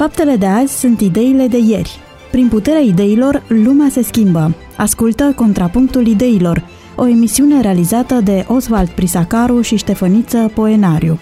[0.00, 1.98] Faptele de azi sunt ideile de ieri.
[2.30, 4.54] Prin puterea ideilor, lumea se schimbă.
[4.76, 6.64] Ascultă Contrapunctul Ideilor,
[6.96, 11.18] o emisiune realizată de Oswald Prisacaru și Ștefăniță Poenariu.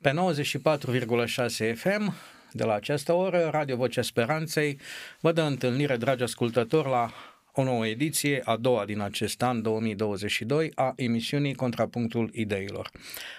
[0.00, 2.14] Pe 94,6 FM,
[2.52, 4.78] de la această oră, Radio Vocea Speranței
[5.20, 7.10] vă dă întâlnire, dragi ascultători, la
[7.56, 12.90] o nouă ediție, a doua din acest an 2022, a emisiunii Contrapunctul Ideilor.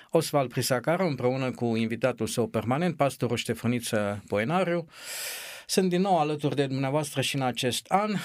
[0.09, 4.87] Osval Prisacaru, împreună cu invitatul său permanent, pastorul Ștefăniță Poenariu,
[5.67, 8.15] sunt din nou alături de dumneavoastră și în acest an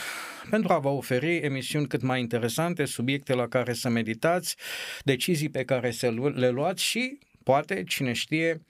[0.51, 4.57] pentru a vă oferi emisiuni cât mai interesante, subiecte la care să meditați,
[5.05, 8.61] decizii pe care să le luați și, poate, cine știe,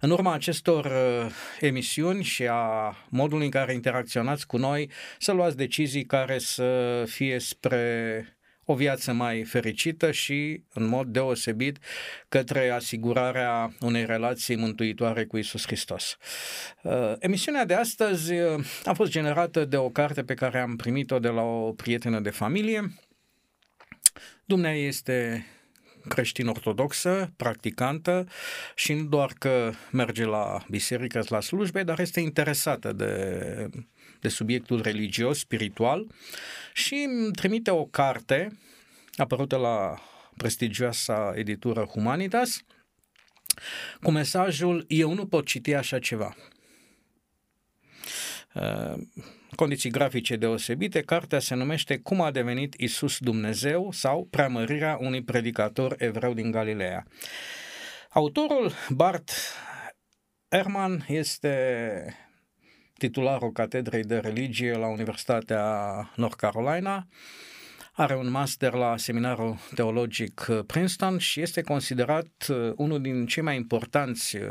[0.00, 5.56] în urma acestor uh, emisiuni și a modului în care interacționați cu noi, să luați
[5.56, 8.38] decizii care să fie spre
[8.70, 11.78] o viață mai fericită și, în mod deosebit,
[12.28, 16.16] către asigurarea unei relații mântuitoare cu Isus Hristos.
[16.82, 21.18] Uh, emisiunea de astăzi uh, a fost generată de o carte pe care am primit-o
[21.18, 22.94] de la o prietenă de familie.
[24.44, 25.46] Dumnea este
[26.08, 28.26] creștin-ortodoxă, practicantă
[28.74, 33.68] și nu doar că merge la biserică, la slujbe, dar este interesată de,
[34.20, 36.06] de subiectul religios, spiritual
[36.72, 38.58] și îmi trimite o carte
[39.16, 39.94] apărută la
[40.36, 42.62] prestigioasa editură Humanitas
[44.02, 46.36] cu mesajul Eu nu pot citi așa ceva
[49.58, 55.94] condiții grafice deosebite, cartea se numește Cum a devenit Isus Dumnezeu sau Preamărirea unui predicator
[55.98, 57.06] evreu din Galileea.
[58.08, 59.30] Autorul Bart
[60.48, 62.16] Ehrman este
[62.98, 65.62] titularul Catedrei de Religie la Universitatea
[66.16, 67.06] North Carolina,
[67.92, 73.56] are un master la seminarul teologic Princeton și este considerat uh, unul din cei mai
[73.56, 74.42] importanți uh,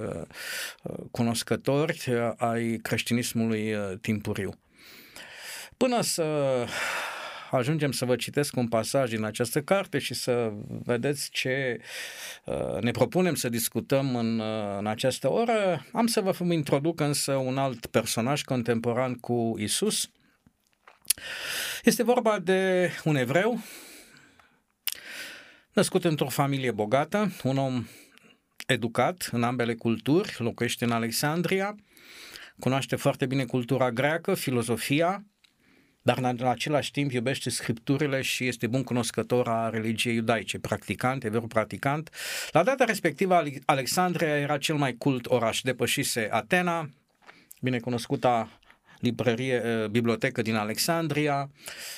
[0.84, 4.54] uh, cunoscători ai creștinismului timpuriu.
[5.78, 6.24] Până să
[7.52, 11.82] ajungem să vă citesc un pasaj din această carte și să vedeți ce
[12.46, 17.34] uh, ne propunem să discutăm în, uh, în această oră, am să vă introduc însă
[17.34, 20.10] un alt personaj contemporan cu Isus.
[21.84, 23.60] Este vorba de un evreu
[25.74, 27.88] născut într-o familie bogată, un om
[28.68, 31.76] educat în ambele culturi, locuiește în Alexandria,
[32.60, 35.26] cunoaște foarte bine cultura greacă, filozofia,
[36.08, 41.48] dar în același timp iubește scripturile și este bun cunoscător a religiei iudaice, practicant, evru
[41.48, 42.10] practicant.
[42.52, 46.90] La data respectivă, Alexandria era cel mai cult oraș, depășise Atena,
[47.62, 48.60] binecunoscuta
[49.00, 51.50] librărie, eh, bibliotecă din Alexandria,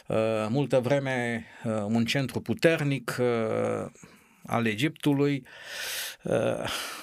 [0.07, 0.17] eh,
[0.49, 3.21] multă vreme eh, un centru puternic
[4.45, 5.45] al Egiptului.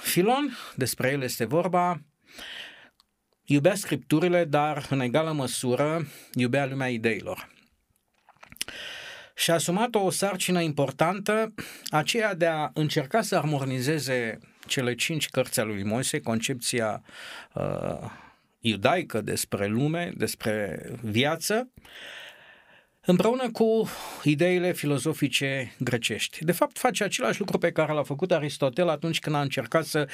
[0.02, 2.00] Filon, despre el este vorba,
[3.46, 7.48] Iubea scripturile, dar în egală măsură iubea lumea ideilor.
[9.34, 11.54] Și a asumat o sarcină importantă,
[11.88, 17.02] aceea de a încerca să armonizeze cele cinci cărți ale lui Moise, concepția
[17.52, 18.10] uh,
[18.60, 21.68] iudaică despre lume, despre viață,
[23.06, 23.88] împreună cu
[24.22, 26.44] ideile filozofice grecești.
[26.44, 30.08] De fapt, face același lucru pe care l-a făcut Aristotel atunci când a încercat să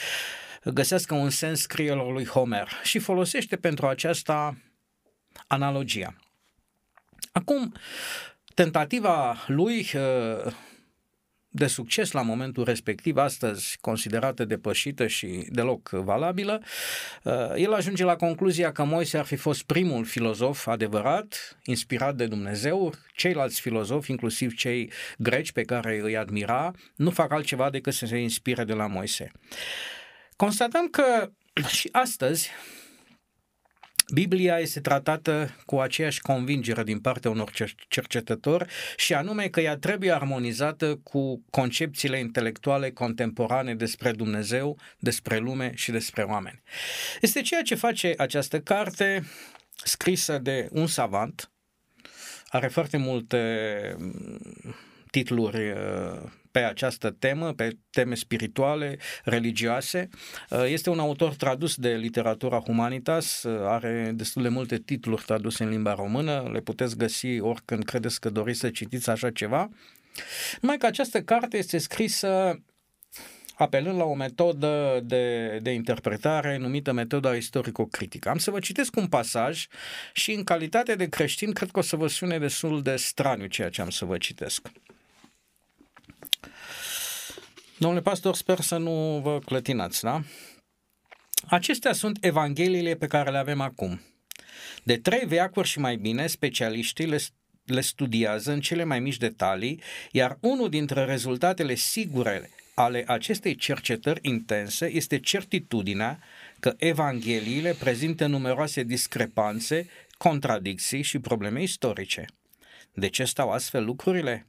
[0.65, 4.57] găsească un sens scrierilor lui Homer și folosește pentru aceasta
[5.47, 6.15] analogia.
[7.33, 7.75] Acum,
[8.55, 10.53] tentativa lui uh,
[11.55, 16.63] de succes la momentul respectiv, astăzi considerată depășită și deloc valabilă,
[17.23, 22.27] uh, el ajunge la concluzia că Moise ar fi fost primul filozof adevărat, inspirat de
[22.27, 28.07] Dumnezeu, ceilalți filozofi, inclusiv cei greci pe care îi admira, nu fac altceva decât să
[28.07, 29.31] se inspire de la Moise.
[30.37, 31.31] Constatăm că
[31.69, 32.51] și astăzi
[34.13, 37.51] Biblia este tratată cu aceeași convingere din partea unor
[37.89, 38.67] cercetători
[38.97, 45.91] și anume că ea trebuie armonizată cu concepțiile intelectuale contemporane despre Dumnezeu, despre lume și
[45.91, 46.63] despre oameni.
[47.21, 49.25] Este ceea ce face această carte
[49.85, 51.51] scrisă de un savant,
[52.49, 53.39] are foarte multe
[53.99, 54.75] mm,
[55.11, 60.09] titluri uh, pe această temă, pe teme spirituale, religioase.
[60.51, 65.63] Uh, este un autor tradus de literatura Humanitas, uh, are destul de multe titluri traduse
[65.63, 69.69] în limba română, le puteți găsi oricând credeți că doriți să citiți așa ceva.
[70.61, 72.63] Numai că această carte este scrisă
[73.55, 78.29] apelând la o metodă de, de interpretare numită metoda istorico-critică.
[78.29, 79.67] Am să vă citesc un pasaj
[80.13, 83.69] și în calitate de creștin cred că o să vă sune destul de straniu ceea
[83.69, 84.69] ce am să vă citesc.
[87.83, 90.23] Domnule pastor, sper să nu vă clătinați, da?
[91.49, 94.01] Acestea sunt evangheliile pe care le avem acum.
[94.83, 97.19] De trei veacuri și mai bine, specialiștii le,
[97.65, 99.81] le studiază în cele mai mici detalii,
[100.11, 106.19] iar unul dintre rezultatele sigure ale acestei cercetări intense este certitudinea
[106.61, 109.89] că evangheliile prezintă numeroase discrepanțe,
[110.19, 112.25] contradicții și probleme istorice.
[112.95, 114.47] De ce stau astfel lucrurile?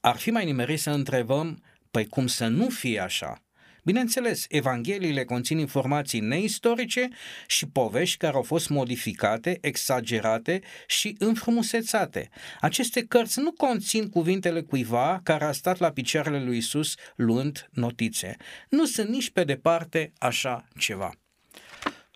[0.00, 1.62] Ar fi mai nimerit să întrebăm,
[1.94, 3.42] păi cum să nu fie așa?
[3.84, 7.08] Bineînțeles, evangheliile conțin informații neistorice
[7.46, 12.28] și povești care au fost modificate, exagerate și înfrumusețate.
[12.60, 18.36] Aceste cărți nu conțin cuvintele cuiva care a stat la picioarele lui Isus luând notițe.
[18.68, 21.10] Nu sunt nici pe departe așa ceva.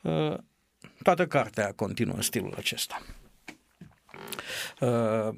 [0.03, 0.35] Uh,
[1.03, 3.03] toată cartea continuă în stilul acesta.
[4.81, 5.29] Uh,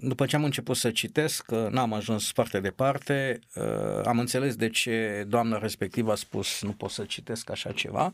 [0.00, 5.24] după ce am început să citesc, n-am ajuns foarte departe, uh, am înțeles de ce
[5.28, 8.12] doamna respectivă a spus nu pot să citesc așa ceva.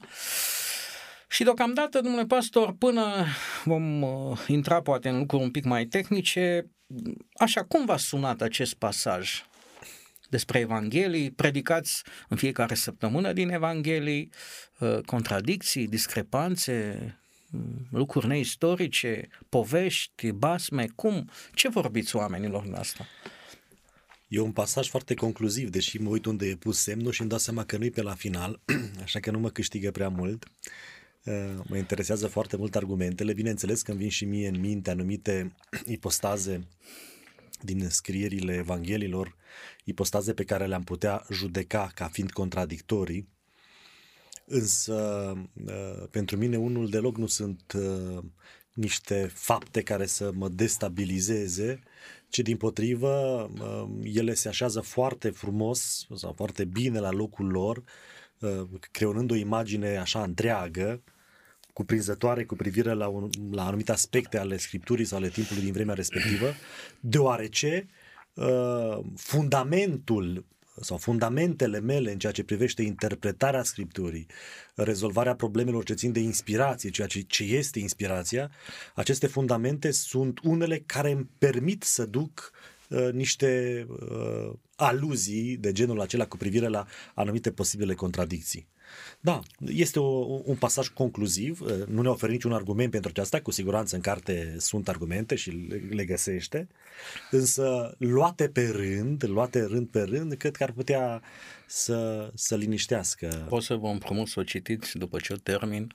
[1.28, 3.25] Și deocamdată, domnule pastor, până
[3.64, 4.05] vom
[4.46, 6.70] intra poate în lucruri un pic mai tehnice,
[7.38, 9.44] așa, cum v-a sunat acest pasaj
[10.29, 14.31] despre Evanghelii, predicați în fiecare săptămână din Evanghelii,
[14.79, 17.25] uh, contradicții, discrepanțe, mm,
[17.91, 21.31] lucruri neistorice, povești, basme, cum?
[21.55, 23.06] Ce vorbiți oamenilor în asta?
[24.29, 27.38] E un pasaj foarte concluziv, deși mă uit unde e pus semnul și îmi dau
[27.38, 28.61] seama că nu e pe la final,
[29.03, 30.44] așa că nu mă câștigă prea mult.
[31.25, 31.35] Uh,
[31.69, 33.32] mă interesează foarte mult argumentele.
[33.32, 35.55] Bineînțeles că îmi vin și mie în minte anumite
[35.97, 36.69] ipostaze
[37.61, 39.37] din scrierile Evanghelilor,
[39.85, 43.29] ipostaze pe care le-am putea judeca ca fiind contradictorii,
[44.44, 44.94] însă
[45.66, 48.24] uh, pentru mine unul deloc nu sunt uh,
[48.72, 51.82] niște fapte care să mă destabilizeze,
[52.28, 57.82] ci din potrivă uh, ele se așează foarte frumos sau foarte bine la locul lor,
[58.90, 61.02] creionând o imagine așa întreagă,
[61.76, 65.94] cuprinzătoare cu privire la, un, la anumite aspecte ale scripturii sau ale timpului din vremea
[65.94, 66.52] respectivă,
[67.00, 67.86] deoarece
[68.34, 70.44] uh, fundamentul
[70.81, 74.26] sau fundamentele mele în ceea ce privește interpretarea scripturii,
[74.75, 78.50] rezolvarea problemelor ce țin de inspirație, ceea ce, ce este inspirația,
[78.94, 82.52] aceste fundamente sunt unele care îmi permit să duc
[82.88, 88.67] uh, niște uh, aluzii de genul acela cu privire la anumite posibile contradicții.
[89.20, 93.50] Da, este o, un pasaj concluziv, uh, nu ne oferă niciun argument pentru aceasta, cu
[93.50, 95.50] siguranță în carte sunt argumente și
[95.90, 96.68] le găsește,
[97.30, 101.22] însă luate pe rând, luate rând pe rând, cred că ar putea
[101.66, 103.46] să, să liniștească.
[103.48, 105.92] Pot să vă împrumut să o citiți după ce o termin.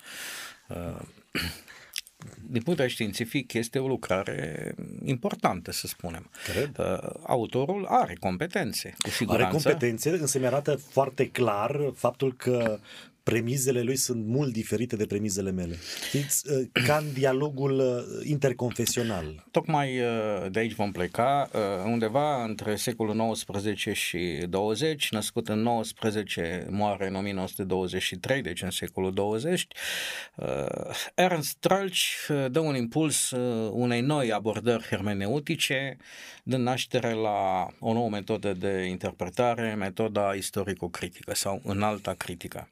[2.25, 4.73] Uh, din punct de vedere științific, este o lucrare
[5.03, 6.29] importantă, să spunem.
[6.53, 6.77] Cred.
[6.77, 9.45] Uh, autorul are competențe, cu siguranță.
[9.45, 12.79] Are competențe, însă mi-arată foarte clar faptul că
[13.31, 15.75] premizele lui sunt mult diferite de premizele mele.
[16.07, 19.45] Știți, uh, ca în dialogul uh, interconfesional.
[19.51, 21.49] Tocmai uh, de aici vom pleca,
[21.85, 29.13] undeva între secolul XIX și 20, născut în 19, moare în 1923, deci în secolul
[29.13, 29.67] 20,
[31.15, 33.31] Ernst Trölch dă un impuls
[33.71, 35.97] unei noi abordări hermeneutice,
[36.43, 42.67] dând naștere la o nouă metodă de interpretare, metoda istorico-critică sau înalta critică.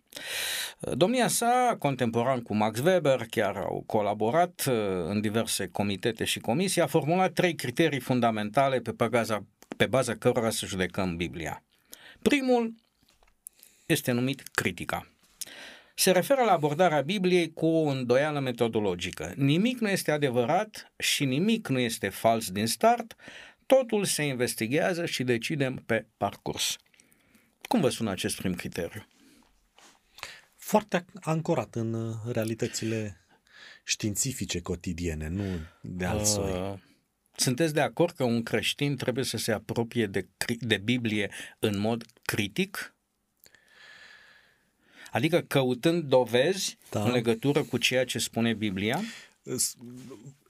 [0.79, 6.81] Domnia sa, contemporan cu Max Weber, chiar au colaborat uh, în diverse comitete și comisii,
[6.81, 9.45] a formulat trei criterii fundamentale pe baza,
[9.77, 11.63] pe baza cărora să judecăm Biblia.
[12.21, 12.73] Primul
[13.85, 15.07] este numit critica.
[15.95, 19.33] Se referă la abordarea Bibliei cu o îndoială metodologică.
[19.35, 23.15] Nimic nu este adevărat și nimic nu este fals din start,
[23.65, 26.77] totul se investigează și decidem pe parcurs.
[27.61, 29.05] Cum vă sună acest prim criteriu?
[30.69, 33.17] Foarte ancorat în uh, realitățile
[33.83, 35.43] științifice cotidiene, nu
[35.81, 36.51] de alt soi.
[36.51, 36.79] Uh,
[37.35, 40.27] sunteți de acord că un creștin trebuie să se apropie de,
[40.59, 42.95] de Biblie în mod critic?
[45.11, 47.03] Adică căutând dovezi da.
[47.03, 49.01] în legătură cu ceea ce spune Biblia?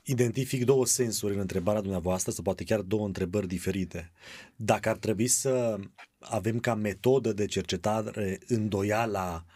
[0.03, 4.11] Identific două sensuri în întrebarea dumneavoastră, sau poate chiar două întrebări diferite.
[4.55, 5.79] Dacă ar trebui să
[6.19, 9.55] avem ca metodă de cercetare îndoiala uh, Uh,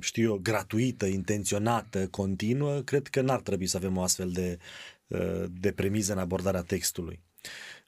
[0.00, 4.58] știu eu, gratuită, intenționată, continuă, cred că n-ar trebui să avem o astfel de,
[5.06, 7.20] uh, de premiză în abordarea textului.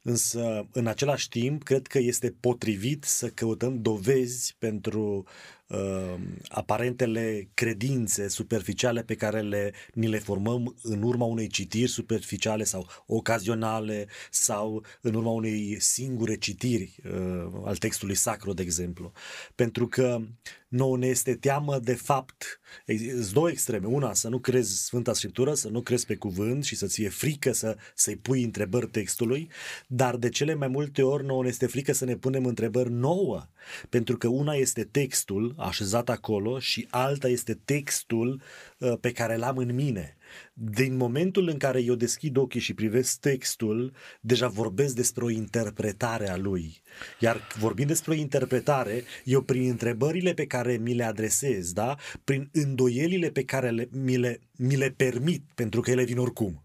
[0.02, 5.24] Însă, în același timp, cred că este potrivit să căutăm dovezi pentru
[5.66, 6.14] uh,
[6.48, 12.88] aparentele credințe superficiale pe care le, ni le formăm în urma unei citiri superficiale sau
[13.06, 19.12] ocazionale sau în urma unei singure citiri uh, al textului sacru, de exemplu.
[19.54, 20.20] Pentru că
[20.68, 22.60] nouă ne este teamă de fapt.
[22.86, 23.86] Sunt două extreme.
[23.86, 27.52] Una, să nu crezi Sfânta Scriptură, să nu crezi pe cuvânt și să-ți fie frică
[27.52, 29.50] să, să-i pui întrebări textului,
[29.86, 33.46] dar de cele mai multe ori nouă ne este frică să ne punem întrebări nouă.
[33.88, 38.42] Pentru că una este textul așezat acolo și alta este textul
[38.78, 40.17] uh, pe care l-am în mine.
[40.52, 46.28] Din momentul în care eu deschid ochii și privesc textul, deja vorbesc despre o interpretare
[46.28, 46.82] a lui.
[47.18, 51.96] Iar vorbind despre o interpretare, eu prin întrebările pe care mi le adresez, da?
[52.24, 56.62] prin îndoielile pe care le, mi, le, mi le permit, pentru că ele vin oricum.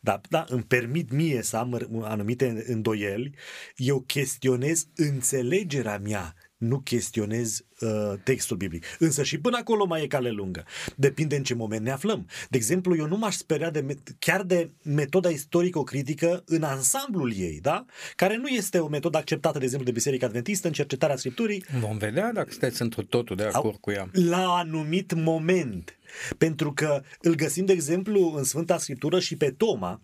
[0.00, 3.34] Da, da, îmi permit mie să am anumite îndoieli,
[3.76, 8.84] eu chestionez înțelegerea mea nu chestionez uh, textul biblic.
[8.98, 10.64] Însă și până acolo mai e cale lungă.
[10.96, 12.28] Depinde în ce moment ne aflăm.
[12.48, 17.84] De exemplu, eu nu m-aș speria de, chiar de metoda istorico-critică în ansamblul ei, da?
[18.16, 21.64] care nu este o metodă acceptată, de exemplu, de Biserica Adventistă în cercetarea Scripturii.
[21.80, 24.10] Vom vedea dacă sunteți într totul de acord cu ea.
[24.12, 25.98] La anumit moment.
[26.38, 30.02] Pentru că îl găsim, de exemplu, în Sfânta Scriptură și pe Toma,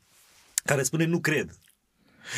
[0.64, 1.58] care spune nu cred.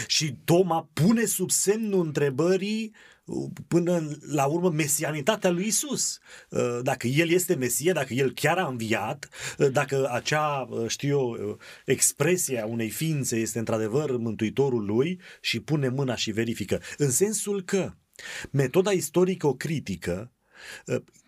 [0.06, 2.94] Și Toma pune sub semnul întrebării
[3.68, 6.18] până la urmă mesianitatea lui Isus.
[6.50, 9.28] Uh, dacă el este Mesie, dacă el chiar a înviat,
[9.58, 15.60] uh, dacă acea, uh, știu eu, expresie a unei ființe este într-adevăr mântuitorul lui și
[15.60, 16.80] pune mâna și verifică.
[16.96, 17.92] În sensul că
[18.50, 20.30] metoda istorico-critică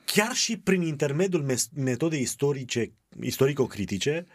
[0.04, 4.26] chiar și prin intermediul metodei istorice, istorico-critice,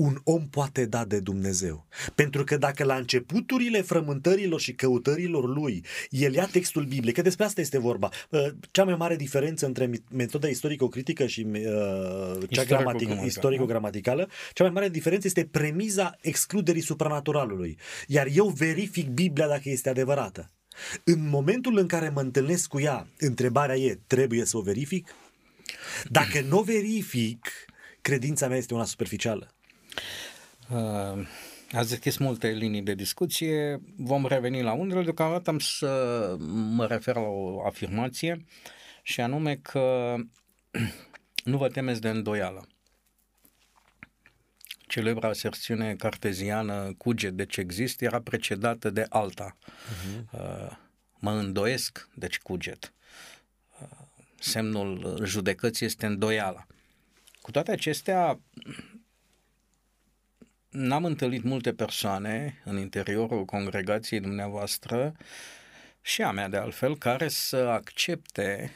[0.00, 1.86] un om poate da de Dumnezeu.
[2.14, 7.44] Pentru că dacă la începuturile frământărilor și căutărilor lui, el ia textul biblic, că despre
[7.44, 13.24] asta este vorba, uh, cea mai mare diferență între metoda istorico-critică și uh, cea gramatic-
[13.24, 17.78] istorico-gramaticală, cea mai mare diferență este premiza excluderii supranaturalului.
[18.06, 20.50] Iar eu verific Biblia dacă este adevărată.
[21.04, 25.14] În momentul în care mă întâlnesc cu ea, întrebarea e, trebuie să o verific?
[26.08, 27.46] Dacă nu o verific,
[28.00, 29.54] credința mea este una superficială.
[30.70, 31.26] Uh,
[31.72, 37.14] ați deschis multe linii de discuție, vom reveni la unele, deocamdată am să mă refer
[37.14, 38.44] la o afirmație
[39.02, 40.14] și anume că
[41.44, 42.66] nu vă temeți de îndoială.
[44.86, 49.56] Celebra aserțiune carteziană cuget, deci există, era precedată de alta.
[49.56, 50.30] Uh-huh.
[50.32, 50.76] Uh,
[51.18, 52.92] mă îndoiesc, deci cuget.
[53.80, 53.88] Uh,
[54.38, 56.66] semnul judecății este îndoiala.
[57.40, 58.40] Cu toate acestea,
[60.70, 65.16] n-am întâlnit multe persoane în interiorul congregației dumneavoastră
[66.00, 68.72] și a mea de altfel, care să accepte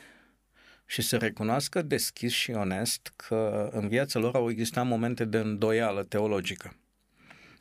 [0.86, 6.02] și să recunoască deschis și onest că în viața lor au existat momente de îndoială
[6.02, 6.76] teologică.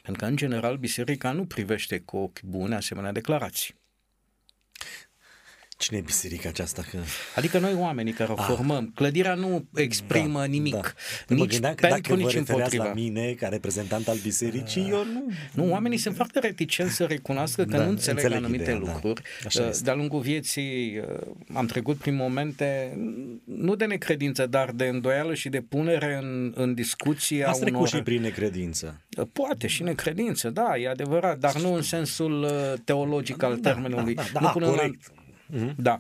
[0.04, 3.76] Pentru că, în general, biserica nu privește cu ochi buni asemenea declarații.
[5.78, 6.84] Cine e biserica aceasta?
[6.92, 6.98] Că...
[7.36, 8.46] Adică noi oamenii care o ah.
[8.48, 8.92] formăm.
[8.96, 10.96] Clădirea nu exprimă da, nimic.
[11.28, 11.36] Da.
[11.36, 12.84] Nici gândeam că pentru, nici împotriva.
[12.84, 15.32] la mine, ca reprezentant al bisericii, eu nu...
[15.54, 18.92] Nu, oamenii sunt foarte reticenți să recunoască că da, nu înțeleg, înțeleg anumite ideea, da.
[18.92, 19.22] lucruri.
[19.54, 19.70] Da.
[19.82, 22.98] De-a lungul vieții uh, am trecut prin momente,
[23.46, 27.88] nu de necredință, dar de îndoială și de punere în, în discuție Ați unor...
[27.88, 29.02] și prin necredință.
[29.18, 33.72] Uh, poate și necredință, da, e adevărat, dar nu în sensul uh, teologic al da,
[33.72, 34.14] termenului.
[34.14, 35.08] Da, da, da, nu corect.
[35.08, 35.23] La
[35.54, 35.76] Uh-huh.
[35.76, 36.00] Da.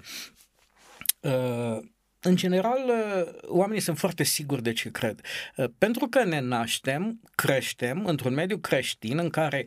[1.20, 1.80] Uh,
[2.20, 5.22] în general, uh, oamenii sunt foarte siguri de ce cred.
[5.56, 9.66] Uh, pentru că ne naștem, creștem într-un mediu creștin în care,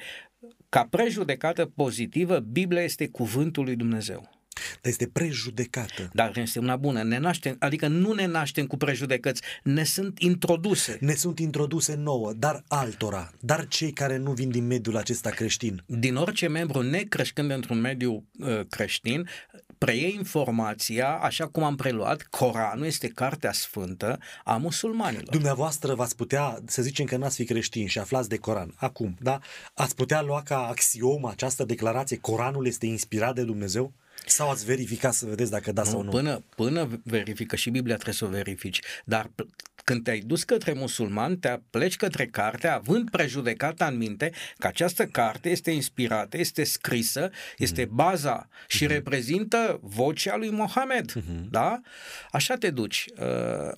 [0.68, 4.36] ca prejudecată pozitivă, Biblia este cuvântul lui Dumnezeu.
[4.56, 6.10] Dar este prejudecată.
[6.12, 7.02] Dar este una bună.
[7.02, 10.98] Ne naștem, adică nu ne naștem cu prejudecăți, ne sunt introduse.
[11.00, 15.82] Ne sunt introduse nouă, dar altora, dar cei care nu vin din mediul acesta creștin.
[15.86, 19.28] Din orice membru necreșcând într-un mediu uh, creștin,
[19.78, 25.28] preie informația, așa cum am preluat, Coranul este cartea sfântă a musulmanilor.
[25.30, 29.38] Dumneavoastră v-ați putea, să zicem că n-ați fi creștini și aflați de Coran, acum, da?
[29.74, 33.92] Ați putea lua ca axiom această declarație, Coranul este inspirat de Dumnezeu?
[34.26, 36.10] Sau ați verificat să vedeți dacă da nu, sau nu?
[36.10, 38.80] Până, până verifică și Biblia trebuie să o verifici.
[39.04, 39.30] Dar
[39.86, 45.06] când te-ai dus către musulman, te pleci către carte, având prejudecata în minte că această
[45.06, 47.96] carte este inspirată, este scrisă, este mm.
[47.96, 48.88] baza și mm-hmm.
[48.88, 51.12] reprezintă vocea lui Mohamed.
[51.12, 51.48] Mm-hmm.
[51.50, 51.80] Da?
[52.30, 53.04] Așa te duci.
[53.18, 53.72] Uh,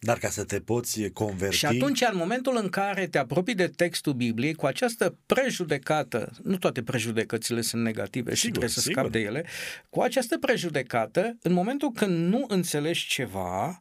[0.00, 1.56] Dar ca să te poți converti...
[1.56, 6.56] Și atunci, în momentul în care te apropii de textul Bibliei, cu această prejudecată, nu
[6.56, 8.98] toate prejudecățile sunt negative sigur, și trebuie să sigur.
[8.98, 9.44] scapi de ele,
[9.90, 13.80] cu această prejudecată, în momentul când nu înțelegi ceva,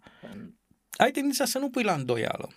[0.97, 2.49] ai tendința să nu pui la îndoială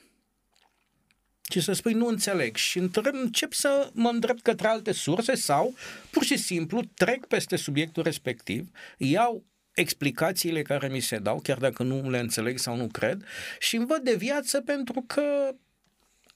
[1.48, 5.74] ci să spui nu înțeleg și încep să mă îndrept către alte surse sau
[6.10, 11.82] pur și simplu trec peste subiectul respectiv, iau explicațiile care mi se dau, chiar dacă
[11.82, 13.24] nu le înțeleg sau nu cred,
[13.58, 15.54] și îmi văd de viață pentru că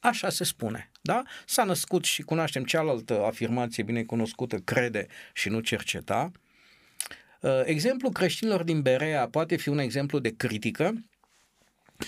[0.01, 0.91] așa se spune.
[1.01, 1.23] Da?
[1.47, 6.33] S-a născut și cunoaștem cealaltă afirmație bine cunoscută, crede și nu cerceta.
[7.41, 10.95] Uh, exemplul creștinilor din Berea poate fi un exemplu de critică.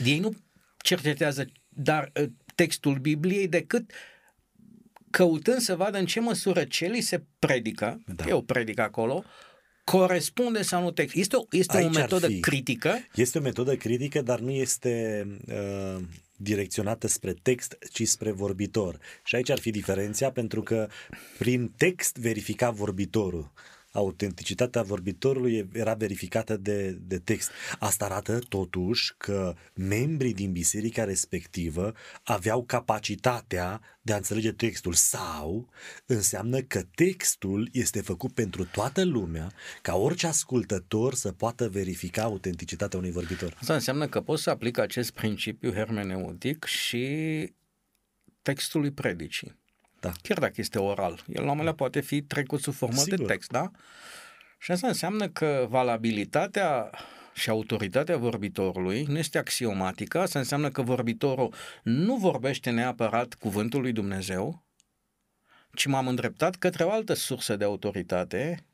[0.05, 0.37] Ei nu
[0.83, 3.91] cercetează dar uh, textul Bibliei decât
[5.11, 8.25] căutând să vadă în ce măsură ce li se predică, da.
[8.29, 9.25] e o predică acolo,
[9.85, 11.17] corespunde sau nu text.
[11.17, 12.99] Este o, este o metodă critică?
[13.15, 16.03] Este o metodă critică, dar nu este uh,
[16.37, 18.99] direcționată spre text, ci spre vorbitor.
[19.25, 20.89] Și aici ar fi diferenția, pentru că
[21.39, 23.53] prin text verifica vorbitorul
[23.93, 27.51] autenticitatea vorbitorului era verificată de, de text.
[27.79, 31.93] Asta arată totuși că membrii din biserica respectivă
[32.23, 35.69] aveau capacitatea de a înțelege textul sau
[36.07, 42.99] înseamnă că textul este făcut pentru toată lumea ca orice ascultător să poată verifica autenticitatea
[42.99, 43.57] unui vorbitor.
[43.61, 47.09] Asta înseamnă că poți să aplic acest principiu hermeneutic și
[48.43, 49.60] textului predicii.
[50.01, 50.13] Da.
[50.23, 51.25] Chiar dacă este oral.
[51.27, 53.19] El la un poate fi trecut sub formă Sigur.
[53.19, 53.71] de text, da?
[54.59, 56.91] Și asta înseamnă că valabilitatea
[57.35, 63.93] și autoritatea vorbitorului nu este axiomatică, asta înseamnă că vorbitorul nu vorbește neapărat cuvântul lui
[63.93, 64.65] Dumnezeu,
[65.75, 68.65] ci m-am îndreptat către o altă sursă de autoritate,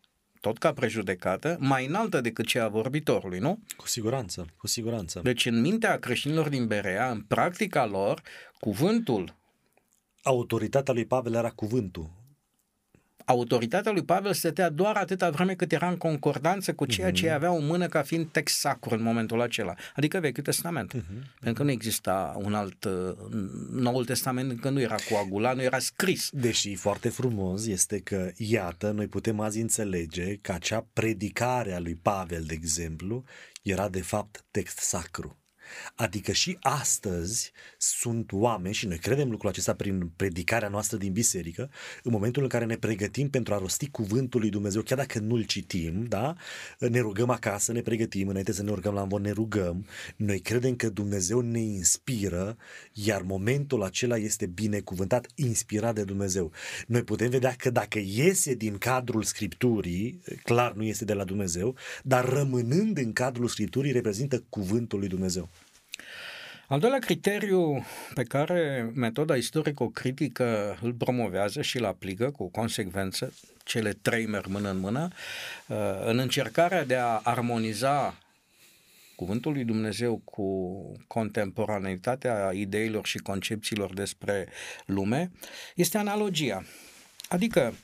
[0.41, 3.59] tot ca prejudecată, mai înaltă decât cea a vorbitorului, nu?
[3.77, 5.21] Cu siguranță, cu siguranță.
[5.23, 8.23] Deci în mintea creștinilor din Berea, în practica lor,
[8.59, 9.35] cuvântul
[10.27, 12.11] autoritatea lui Pavel era cuvântul.
[13.25, 17.35] Autoritatea lui Pavel stătea doar atâta vreme cât era în concordanță cu ceea ce mhm.
[17.35, 20.95] avea în mână ca fiind text sacru în momentul acela, adică Vechiul Testament.
[20.95, 21.39] Uh-huh.
[21.41, 23.15] Pentru că nu exista un alt uh,
[23.71, 26.29] Noul Testament, încă nu era coagulat, nu era scris.
[26.33, 31.95] Deși foarte frumos este că, iată, noi putem azi înțelege că acea predicare a lui
[31.95, 33.25] Pavel, de exemplu,
[33.63, 35.39] era de fapt text sacru.
[35.95, 41.71] Adică și astăzi sunt oameni, și noi credem lucrul acesta prin predicarea noastră din biserică,
[42.03, 45.43] în momentul în care ne pregătim pentru a rosti cuvântul lui Dumnezeu, chiar dacă nu-l
[45.43, 46.35] citim, da?
[46.79, 50.77] ne rugăm acasă, ne pregătim, înainte să ne rugăm la învon, ne rugăm, noi credem
[50.77, 52.57] că Dumnezeu ne inspiră,
[52.93, 56.53] iar momentul acela este binecuvântat, inspirat de Dumnezeu.
[56.87, 61.77] Noi putem vedea că dacă iese din cadrul Scripturii, clar nu este de la Dumnezeu,
[62.03, 65.49] dar rămânând în cadrul Scripturii reprezintă cuvântul lui Dumnezeu.
[66.69, 73.33] Al doilea criteriu pe care metoda istorico-critică îl promovează și îl aplică cu consecvență,
[73.65, 75.09] cele trei merg mână în mână,
[75.67, 78.19] uh, în încercarea de a armoniza
[79.17, 84.49] cuvântul lui Dumnezeu cu contemporaneitatea ideilor și concepțiilor despre
[84.87, 85.31] lume,
[85.75, 86.65] este analogia.
[87.29, 87.75] Adică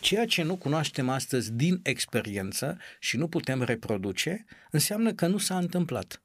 [0.00, 5.56] Ceea ce nu cunoaștem astăzi din experiență și nu putem reproduce, înseamnă că nu s-a
[5.56, 6.22] întâmplat.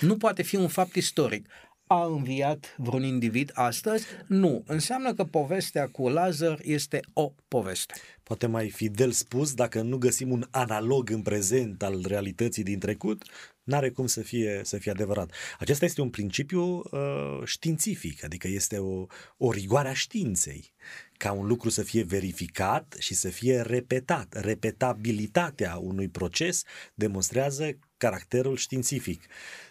[0.00, 1.48] Nu poate fi un fapt istoric.
[1.86, 4.06] A înviat vreun individ astăzi?
[4.26, 4.62] Nu.
[4.66, 7.94] Înseamnă că povestea cu Lazar este o poveste.
[8.22, 13.22] Poate mai fidel spus, dacă nu găsim un analog în prezent al realității din trecut,
[13.62, 15.32] n-are cum să fie, să fie adevărat.
[15.58, 20.72] Acesta este un principiu uh, științific, adică este o, o rigoare a științei,
[21.16, 24.40] ca un lucru să fie verificat și să fie repetat.
[24.40, 26.62] Repetabilitatea unui proces
[26.94, 29.22] demonstrează caracterul științific.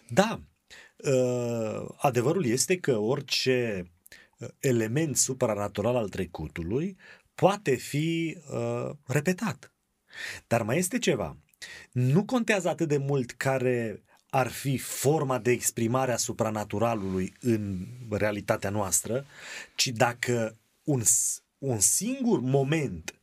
[0.08, 0.40] Da,
[0.96, 3.90] uh, adevărul este că orice
[4.38, 6.96] uh, element supranatural al trecutului
[7.34, 9.72] poate fi uh, repetat.
[10.46, 11.36] Dar mai este ceva.
[11.92, 18.70] Nu contează atât de mult care ar fi forma de exprimare a supranaturalului în realitatea
[18.70, 19.26] noastră,
[19.74, 21.02] ci dacă un,
[21.58, 23.14] un singur moment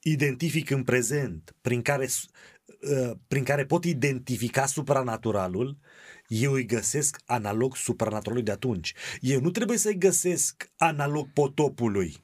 [0.00, 2.53] identific în prezent prin care Uh,
[3.28, 5.78] prin care pot identifica supranaturalul,
[6.28, 8.94] eu îi găsesc analog supranaturalului de atunci.
[9.20, 12.16] Eu nu trebuie să-i găsesc analog potopului,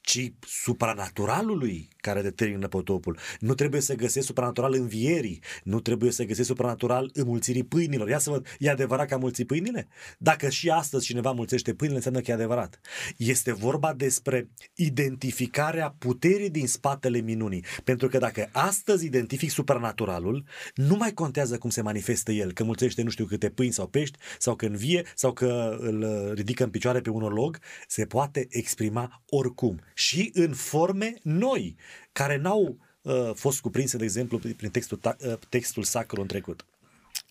[0.00, 3.18] ci supranaturalului care determină potopul.
[3.40, 8.08] Nu trebuie să găsești supranatural învierii, nu trebuie să găsești supranatural înmulțirii pâinilor.
[8.08, 9.88] Ia să văd, e adevărat că a mulțit pâinile?
[10.18, 12.80] Dacă și astăzi cineva mulțește pâinile, înseamnă că e adevărat.
[13.16, 17.64] Este vorba despre identificarea puterii din spatele minunii.
[17.84, 23.02] Pentru că dacă astăzi identific supranaturalul, nu mai contează cum se manifestă el, că mulțește
[23.02, 27.00] nu știu câte pâini sau pești, sau că învie, sau că îl ridică în picioare
[27.00, 31.76] pe un olog, se poate exprima oricum și în forme noi,
[32.16, 36.66] care n-au uh, fost cuprinse, de exemplu, prin textul, uh, textul sacru în trecut.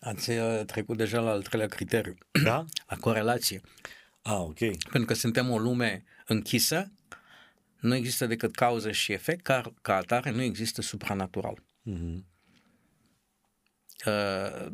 [0.00, 2.64] Ați uh, trecut deja la al treilea criteriu, Da?
[2.88, 3.60] la corelație.
[4.22, 4.58] Ah, ok.
[4.58, 6.92] Pentru că suntem o lume închisă,
[7.80, 11.62] nu există decât cauză și efect, ca, ca atare nu există supranatural.
[11.82, 12.26] Mhm.
[14.06, 14.72] Uh,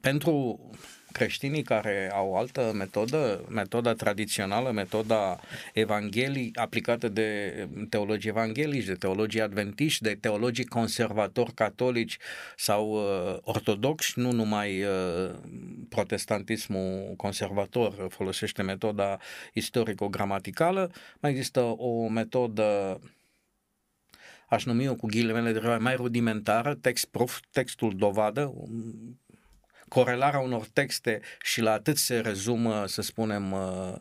[0.00, 0.70] pentru
[1.12, 5.40] creștinii care au altă metodă, metoda tradițională, metoda
[5.74, 7.52] evanghelii aplicată de
[7.88, 12.16] teologii evanghelici, de teologii adventiști, de teologii conservatori catolici
[12.56, 15.30] sau uh, ortodoxi, nu numai uh,
[15.88, 19.18] protestantismul conservator folosește metoda
[19.52, 20.90] istorico-gramaticală,
[21.20, 23.00] mai există o metodă
[24.48, 28.54] aș numi-o cu ghilimele de rigoare, mai rudimentară, text proof, textul dovadă,
[29.88, 33.94] corelarea unor texte și la atât se rezumă, să spunem, uh,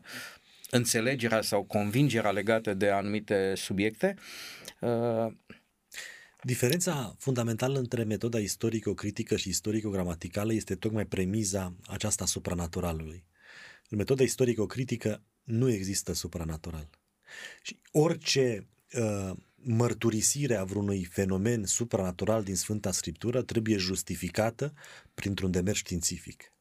[0.69, 4.15] înțelegerea sau convingerea legată de anumite subiecte.
[4.79, 5.27] Uh,
[6.41, 13.25] Diferența fundamentală între metoda istorico-critică și istorico-gramaticală este tocmai premiza aceasta supranaturalului.
[13.89, 16.89] În metoda istorico-critică nu există supranatural.
[17.61, 19.31] Și orice uh,
[19.63, 24.73] mărturisire a vreunui fenomen supranatural din Sfânta Scriptură trebuie justificată
[25.13, 26.53] printr-un demers științific.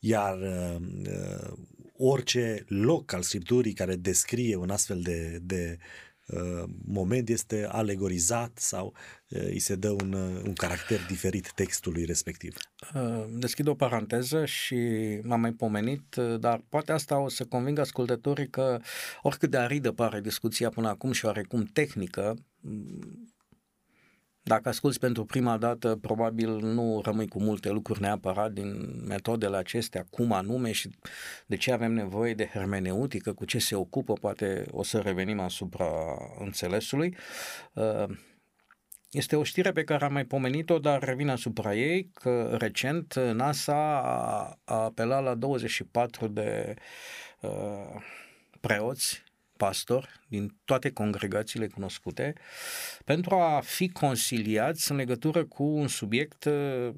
[0.00, 1.52] Iar uh, uh,
[1.96, 5.84] orice loc al Scripturii care descrie un astfel de, de uh,
[6.86, 8.94] moment este alegorizat sau
[9.28, 12.56] uh, îi se dă un, uh, un caracter diferit textului respectiv.
[12.94, 14.76] Uh, Deschid o paranteză și
[15.22, 18.80] m-am mai pomenit, uh, dar poate asta o să convingă ascultătorii că
[19.22, 23.34] oricât de aridă pare discuția până acum și oarecum tehnică, m,
[24.48, 30.06] dacă asculți pentru prima dată, probabil nu rămâi cu multe lucruri neapărat din metodele acestea,
[30.10, 30.90] cum anume și
[31.46, 35.86] de ce avem nevoie de hermeneutică, cu ce se ocupă, poate o să revenim asupra
[36.38, 37.16] înțelesului.
[37.72, 38.04] Uh,
[39.10, 44.00] Este o știre pe care am mai pomenit-o, dar revin asupra ei, că recent NASA
[44.00, 46.74] a, a apelat la 24 de
[47.40, 48.02] uh,
[48.60, 49.22] preoți,
[49.56, 52.34] pastori din toate congregațiile cunoscute
[53.04, 56.90] pentru a fi conciliați în legătură cu un subiect uh,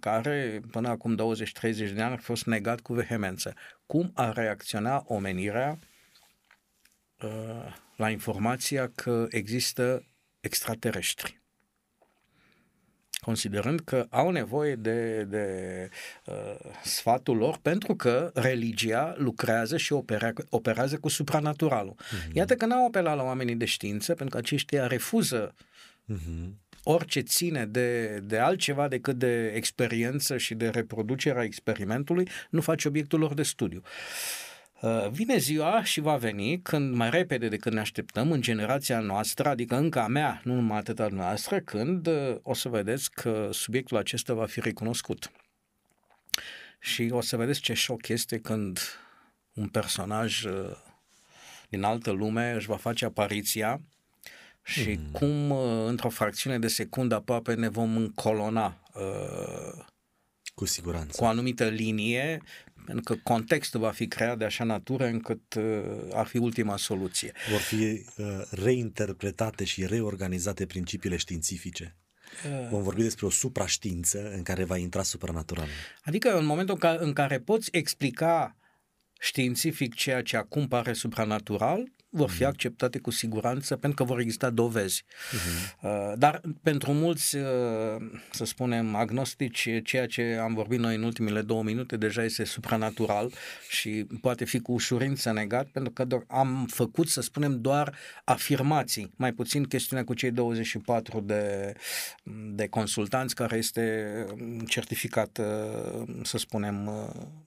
[0.00, 3.54] care până acum 20-30 de ani a fost negat cu vehemență.
[3.86, 5.78] Cum a reacționa omenirea
[7.22, 10.06] uh, la informația că există
[10.40, 11.44] extraterestri?
[13.26, 15.46] Considerând că au nevoie de, de
[16.24, 16.34] uh,
[16.82, 21.94] sfatul lor pentru că religia lucrează și opera, operează cu supranaturalul.
[21.94, 22.32] Uh-huh.
[22.32, 25.54] Iată că n-au apelat la oamenii de știință pentru că aceștia refuză
[26.14, 26.50] Uh-huh.
[26.82, 33.18] orice ține de, de altceva decât de experiență și de reproducerea experimentului, nu face obiectul
[33.18, 33.82] lor de studiu.
[33.82, 34.45] Uh,
[35.10, 39.76] Vine ziua și va veni când mai repede decât ne așteptăm în generația noastră, adică
[39.76, 44.34] încă a mea, nu numai atâta noastră, când uh, o să vedeți că subiectul acesta
[44.34, 45.30] va fi recunoscut.
[46.80, 48.78] Și o să vedeți ce șoc este când
[49.52, 50.76] un personaj uh,
[51.68, 53.80] din altă lume își va face apariția
[54.62, 55.10] și mm.
[55.12, 59.84] cum uh, într-o fracțiune de secundă aproape ne vom încolona uh,
[60.54, 61.16] Cu siguranță.
[61.18, 62.42] cu o anumită linie,
[62.86, 65.64] pentru că contextul va fi creat de așa natură încât uh,
[66.12, 67.32] ar fi ultima soluție.
[67.50, 71.96] Vor fi uh, reinterpretate și reorganizate principiile științifice.
[72.70, 75.70] Vom vorbi despre o supraștiință în care va intra supranaturalul.
[76.02, 78.56] Adică în momentul în care, în care poți explica
[79.20, 84.50] științific ceea ce acum pare supranatural, vor fi acceptate cu siguranță pentru că vor exista
[84.50, 85.04] dovezi.
[85.80, 87.44] Uh, Dar pentru mulți, uh,
[88.30, 93.32] să spunem, agnostici, ceea ce am vorbit noi în ultimele două minute deja este supranatural
[93.68, 99.10] și poate fi cu ușurință negat pentru că doar am făcut, să spunem, doar afirmații,
[99.16, 101.72] mai puțin chestiunea cu cei 24 de,
[102.52, 104.26] de consultanți care este
[104.66, 107.45] certificat, uh, să spunem, uh,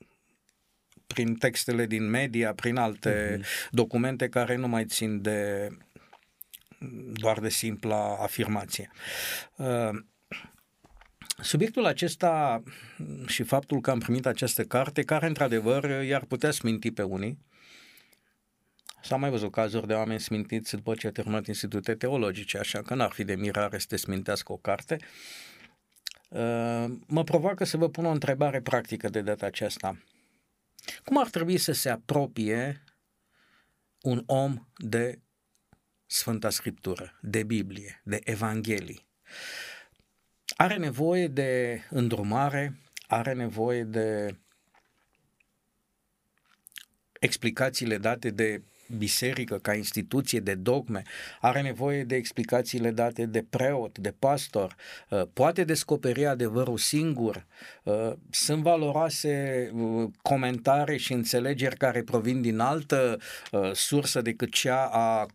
[1.13, 3.69] prin textele din media, prin alte uh-huh.
[3.69, 5.69] documente care nu mai țin de
[7.11, 8.91] doar de simpla afirmație.
[9.55, 9.89] Uh,
[11.41, 12.63] Subiectul acesta
[13.27, 17.37] și faptul că am primit această carte, care într-adevăr i-ar putea sminti pe unii,
[19.01, 22.95] S-a mai văzut cazuri de oameni smintiți după ce a terminat institute teologice, așa că
[22.95, 24.97] n-ar fi de mirare să te smintească o carte.
[26.29, 29.97] Uh, mă provoacă să vă pun o întrebare practică de data aceasta.
[31.03, 32.83] Cum ar trebui să se apropie
[34.01, 35.19] un om de
[36.05, 39.07] Sfânta Scriptură, de Biblie, de Evanghelii?
[40.55, 44.37] Are nevoie de îndrumare, are nevoie de
[47.19, 48.63] explicațiile date de
[48.97, 51.03] biserică ca instituție de dogme,
[51.41, 54.75] are nevoie de explicațiile date de preot, de pastor,
[55.09, 57.47] uh, poate descoperi adevărul singur,
[57.83, 63.19] uh, sunt valoroase uh, comentarii și înțelegeri care provin din altă
[63.73, 65.25] sursă decât cea a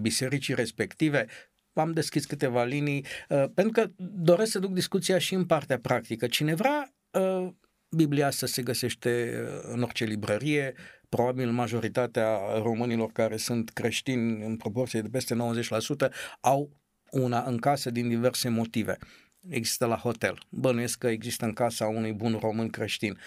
[0.00, 1.26] bisericii respective,
[1.72, 6.26] am deschis câteva linii, pentru că doresc să duc discuția și în partea practică.
[6.26, 6.94] Cine vrea,
[7.96, 10.74] Biblia asta se găsește în orice librărie,
[11.14, 15.36] probabil majoritatea românilor care sunt creștini în proporție de peste
[16.08, 16.70] 90% au
[17.10, 18.96] una în casă din diverse motive.
[19.48, 20.38] Există la hotel.
[20.48, 23.18] Bănuiesc că există în casa unui bun român creștin.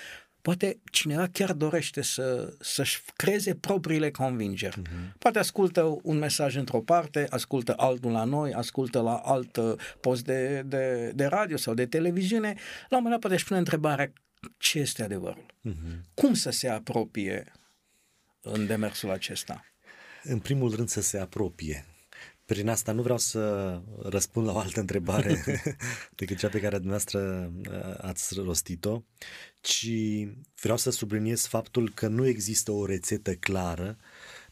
[0.42, 4.82] Poate cineva chiar dorește să, să-și creeze propriile convingeri.
[4.82, 5.18] Uh-huh.
[5.18, 9.60] Poate ascultă un mesaj într-o parte, ascultă altul la noi, ascultă la alt
[10.00, 12.54] post de, de, de radio sau de televiziune.
[12.90, 14.14] La un moment dat poate își pune întrebarea
[14.58, 15.46] ce este adevărul?
[15.70, 16.02] Uh-huh.
[16.14, 17.52] Cum să se apropie
[18.46, 19.66] în demersul acesta?
[20.24, 21.86] În primul rând să se apropie.
[22.46, 25.44] Prin asta nu vreau să răspund la o altă întrebare
[26.20, 29.02] decât cea pe care dumneavoastră uh, ați rostit-o,
[29.62, 29.90] ci
[30.62, 33.98] vreau să subliniez faptul că nu există o rețetă clară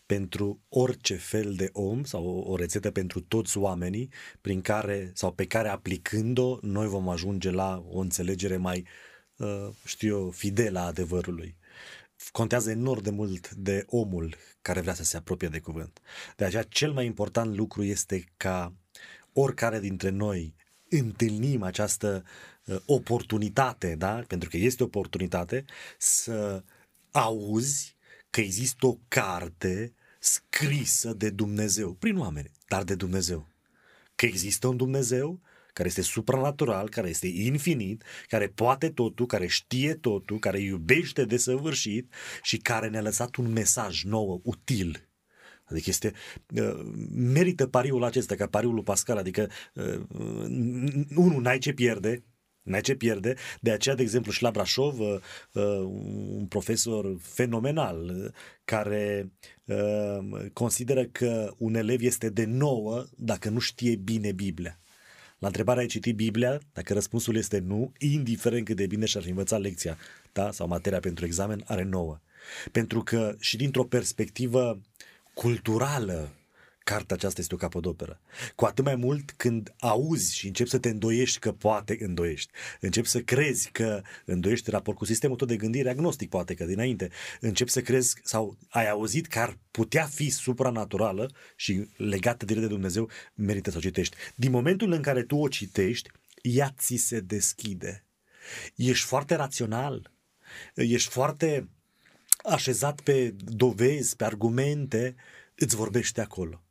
[0.06, 4.10] pentru orice fel de om sau o rețetă pentru toți oamenii
[4.41, 8.88] prin care sau pe care aplicând-o noi vom ajunge la o înțelegere mai,
[9.36, 11.58] uh, știu eu, fidelă a adevărului
[12.31, 16.01] contează enorm de mult de omul care vrea să se apropie de cuvânt.
[16.36, 18.73] De aceea, cel mai important lucru este ca
[19.33, 20.55] oricare dintre noi
[20.89, 22.23] întâlnim această
[22.65, 24.23] uh, oportunitate, da?
[24.27, 25.65] pentru că este oportunitate,
[25.97, 26.63] să
[27.12, 27.95] auzi
[28.29, 33.47] că există o carte scrisă de Dumnezeu, prin oameni, dar de Dumnezeu.
[34.15, 35.41] Că există un Dumnezeu
[35.73, 41.38] care este supranatural, care este infinit, care poate totul, care știe totul, care iubește de
[41.38, 45.07] săvârșit și care ne-a lăsat un mesaj nou, util.
[45.65, 46.13] Adică este,
[46.55, 50.01] uh, merită pariul acesta, ca pariul lui Pascal, adică uh,
[51.15, 52.23] unul, n-ai ce pierde,
[52.63, 55.19] N-ai ce pierde, de aceea, de exemplu, și la Brașov, uh,
[56.36, 58.33] un profesor fenomenal
[58.63, 59.31] care
[60.53, 64.83] consideră că un elev este de nouă dacă nu știe bine Biblia.
[65.43, 66.60] La întrebarea ai citit Biblia?
[66.73, 69.97] Dacă răspunsul este nu, indiferent cât de bine și-ar învăța lecția
[70.34, 70.51] da?
[70.51, 72.19] sau materia pentru examen, are nouă.
[72.71, 74.79] Pentru că și dintr-o perspectivă
[75.34, 76.29] culturală,
[76.84, 78.22] cartea aceasta este o capodoperă.
[78.56, 82.52] Cu atât mai mult când auzi și începi să te îndoiești că poate îndoiești.
[82.80, 87.10] Începi să crezi că îndoiești raport cu sistemul tău de gândire agnostic, poate că dinainte.
[87.39, 92.74] Începi să crezi sau ai auzit că ar putea fi supranaturală și legată direct de
[92.74, 94.15] Dumnezeu, merită să o citești.
[94.36, 96.10] Din momentul în care tu o citești,
[96.41, 98.06] ea ți se deschide.
[98.76, 100.12] Ești foarte rațional,
[100.76, 101.69] ești foarte
[102.43, 105.15] așezat pe dovezi, pe argumente,
[105.56, 106.62] îți vorbește acolo.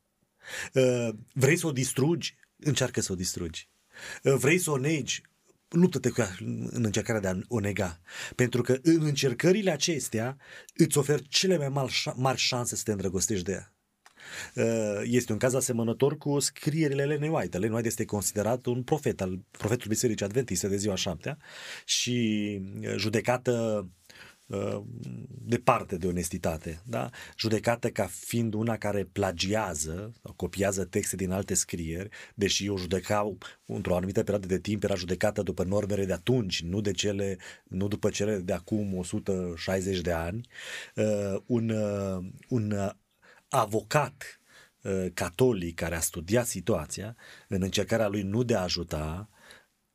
[0.72, 2.36] Uh, vrei să o distrugi?
[2.56, 3.68] Încearcă să o distrugi.
[4.22, 5.22] Uh, vrei să o negi?
[5.72, 6.34] luptă-te cu ea
[6.70, 8.00] în încercarea de a o nega.
[8.34, 10.36] Pentru că în încercările acestea
[10.74, 13.72] îți ofer cele mai mari, mari șanse să te îndrăgostești de ea.
[14.54, 17.58] Uh, este un caz asemănător cu scrierile Lenny White.
[17.58, 21.38] Lenny White este considerat un profet al profetului Bisericii Adventiste de ziua șaptea
[21.84, 22.60] și
[22.96, 23.88] judecată Uh,
[25.44, 27.10] departe de onestitate, da?
[27.38, 33.38] judecată ca fiind una care plagiază sau copiază texte din alte scrieri, deși o judecau
[33.66, 37.88] într-o anumită perioadă de timp, era judecată după normele de atunci, nu, de cele, nu
[37.88, 40.48] după cele de acum 160 de ani.
[40.94, 42.92] Uh, un, uh, un
[43.48, 44.36] avocat
[45.14, 47.16] catolic care a studiat situația,
[47.48, 49.28] în încercarea lui nu de a ajuta,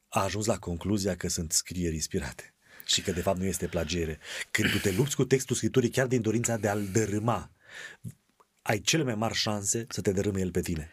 [0.07, 2.56] a ajuns la concluzia că sunt scrieri inspirate
[2.87, 4.19] și că de fapt nu este plagiere.
[4.51, 7.51] Când tu te lupți cu textul Scripturii chiar din dorința de a-l dărâma,
[8.61, 10.89] ai cele mai mari șanse să te dărâme el pe tine.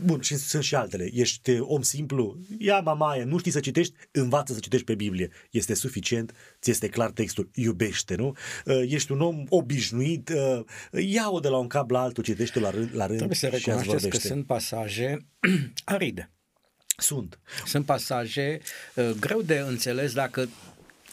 [0.00, 1.10] Bun, și sunt și altele.
[1.12, 5.30] Ești om simplu, ia mamaie, nu știi să citești, învață să citești pe Biblie.
[5.50, 8.36] Este suficient, ți este clar textul, iubește, nu?
[8.64, 12.70] Uh, ești un om obișnuit, uh, ia-o de la un cap la altul, citește la
[12.70, 15.26] rând, la rând Trebuie să recunoașteți că sunt pasaje
[15.84, 16.30] aride.
[16.96, 17.38] Sunt.
[17.66, 18.60] Sunt pasaje
[18.94, 20.48] uh, greu de înțeles dacă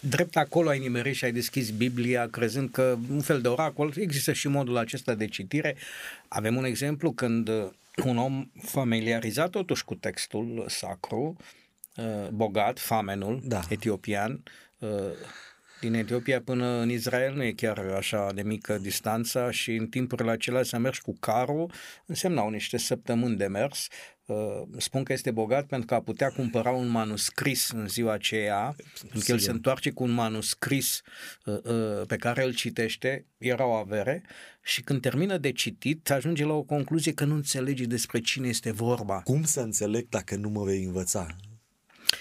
[0.02, 4.34] drept acolo ai nimerit și ai deschis Biblia crezând că un fel de oracol, există
[4.34, 5.76] și modul acesta de citire.
[6.28, 7.50] Avem un exemplu când
[8.06, 11.38] un om familiarizat totuși cu textul sacru,
[11.96, 13.62] uh, bogat, famenul da.
[13.70, 14.44] etiopian,
[14.80, 14.90] uh,
[15.82, 20.32] din Etiopia până în Israel nu e chiar așa de mică distanța și în timpurile
[20.32, 21.72] acelea să mergi cu carul
[22.06, 23.88] însemnau niște săptămâni de mers.
[24.32, 28.76] Uh, spun că este bogat pentru că a putea cumpăra un manuscris în ziua aceea,
[29.02, 31.02] pentru că el se întoarce cu un manuscris
[32.08, 34.24] pe care îl citește, era o avere,
[34.64, 38.72] și când termină de citit, ajunge la o concluzie că nu înțelegi despre cine este
[38.72, 39.22] vorba.
[39.22, 41.28] Cum să înțeleg dacă nu mă vei învăța?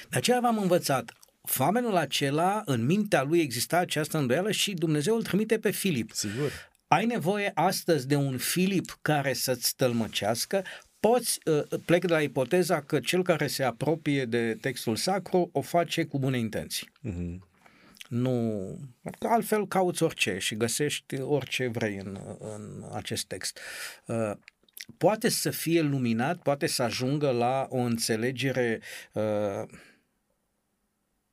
[0.08, 1.12] De aceea v-am învățat.
[1.42, 6.10] Famenul acela, în mintea lui exista această îndoială și Dumnezeu îl trimite pe Filip.
[6.12, 6.50] Sigur.
[6.86, 10.62] Ai nevoie astăzi de un Filip care să-ți tălmăcească,
[11.00, 15.60] poți, uh, plec de la ipoteza că cel care se apropie de textul sacru o
[15.60, 16.90] face cu bune intenții.
[17.08, 17.48] Uh-huh.
[18.08, 18.78] Nu,
[19.18, 23.58] altfel cauți orice și găsești orice vrei în, în acest text.
[24.06, 24.32] Uh,
[24.98, 28.80] poate să fie luminat, poate să ajungă la o înțelegere
[29.12, 29.62] uh,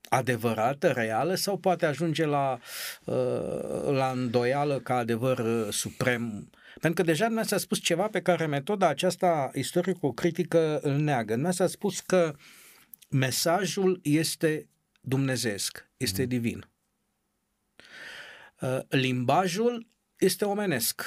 [0.10, 2.60] adevărată, reală, sau poate ajunge la,
[3.06, 6.50] uh, la îndoială ca adevăr uh, suprem.
[6.80, 11.34] Pentru că deja dumneavoastră a spus ceva pe care metoda aceasta istorico-critică îl neagă.
[11.34, 12.36] Dumneavoastră a spus că
[13.10, 14.70] mesajul este
[15.02, 16.28] dumnezeesc, este mm.
[16.28, 16.70] divin.
[18.62, 19.88] Uh, limbajul
[20.18, 21.04] este omenesc.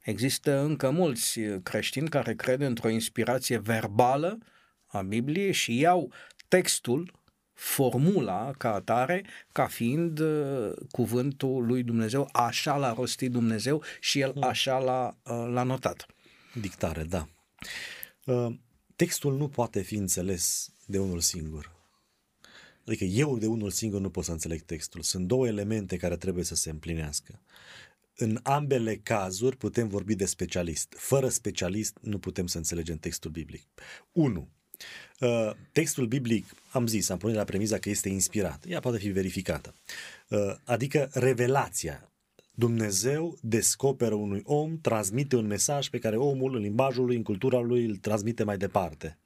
[0.00, 4.38] Există încă mulți creștini care cred într-o inspirație verbală
[4.86, 6.12] a Bibliei și iau
[6.48, 7.22] textul
[7.54, 14.32] formula ca atare, ca fiind uh, cuvântul lui Dumnezeu, așa l-a rostit Dumnezeu și el
[14.32, 14.42] hmm.
[14.42, 16.06] așa l-a, uh, l-a notat.
[16.60, 17.28] Dictare, da.
[18.24, 18.54] Uh,
[18.96, 21.72] textul nu poate fi înțeles de unul singur.
[22.86, 25.02] Adică eu de unul singur nu pot să înțeleg textul.
[25.02, 27.40] Sunt două elemente care trebuie să se împlinească.
[28.16, 30.94] În ambele cazuri putem vorbi de specialist.
[30.96, 33.66] Fără specialist nu putem să înțelegem textul biblic.
[34.12, 34.48] 1.
[35.20, 38.64] Uh, textul biblic, am zis, am pune la premiza că este inspirat.
[38.68, 39.74] Ea poate fi verificată.
[40.28, 42.08] Uh, adică revelația.
[42.56, 47.60] Dumnezeu descoperă unui om, transmite un mesaj pe care omul, în limbajul lui, în cultura
[47.60, 49.18] lui, îl transmite mai departe.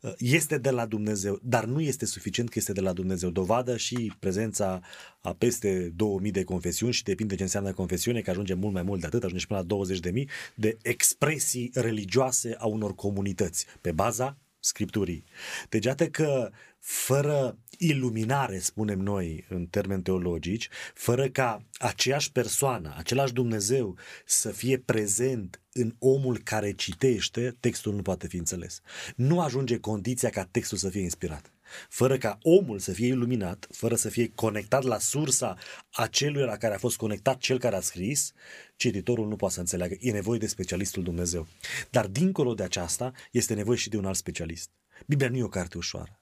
[0.00, 3.30] Uh, este de la Dumnezeu, dar nu este suficient că este de la Dumnezeu.
[3.30, 4.80] Dovadă și prezența
[5.20, 9.00] a peste 2000 de confesiuni și depinde ce înseamnă confesiune, că ajunge mult mai mult
[9.00, 15.24] de atât, ajunge până la 20.000 de expresii religioase a unor comunități pe baza Scripturii.
[15.68, 16.50] Deci iată că
[16.80, 24.78] fără iluminare, spunem noi în termeni teologici, fără ca aceeași persoană, același Dumnezeu să fie
[24.78, 28.80] prezent în omul care citește, textul nu poate fi înțeles.
[29.16, 31.53] Nu ajunge condiția ca textul să fie inspirat.
[31.88, 35.56] Fără ca omul să fie iluminat, fără să fie conectat la sursa
[35.92, 38.32] acelui la care a fost conectat cel care a scris,
[38.76, 39.96] cititorul nu poate să înțeleagă.
[40.00, 41.46] E nevoie de specialistul Dumnezeu.
[41.90, 44.70] Dar dincolo de aceasta, este nevoie și de un alt specialist.
[45.06, 46.18] Biblia nu e o carte ușoară.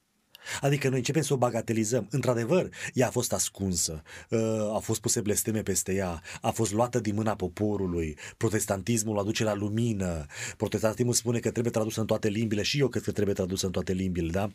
[0.60, 2.06] Adică noi începem să o bagatelizăm.
[2.10, 7.00] Într-adevăr, ea a fost ascunsă, ă, a fost puse blesteme peste ea, a fost luată
[7.00, 10.26] din mâna poporului, protestantismul o aduce la lumină,
[10.56, 13.72] protestantismul spune că trebuie tradusă în toate limbile și eu cred că trebuie tradusă în
[13.72, 14.50] toate limbile, da?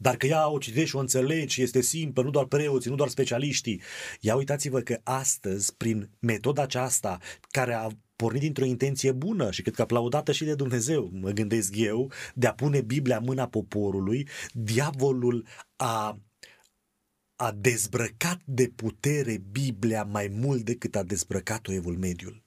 [0.00, 2.96] Dar că ea o citești și o înțelegi și este simplă, nu doar preoții, nu
[2.96, 3.80] doar specialiștii.
[4.20, 7.18] Ia uitați-vă că astăzi, prin metoda aceasta,
[7.50, 11.76] care a pornit dintr-o intenție bună și cred că aplaudată și de Dumnezeu, mă gândesc
[11.76, 16.18] eu, de a pune Biblia în mâna poporului, diavolul a
[17.36, 22.42] a dezbrăcat de putere Biblia mai mult decât a dezbrăcat-o Evul Mediul.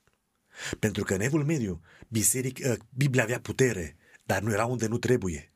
[0.80, 4.98] Pentru că în Evul Mediu biseric, ă, Biblia avea putere, dar nu era unde nu
[4.98, 5.55] trebuie.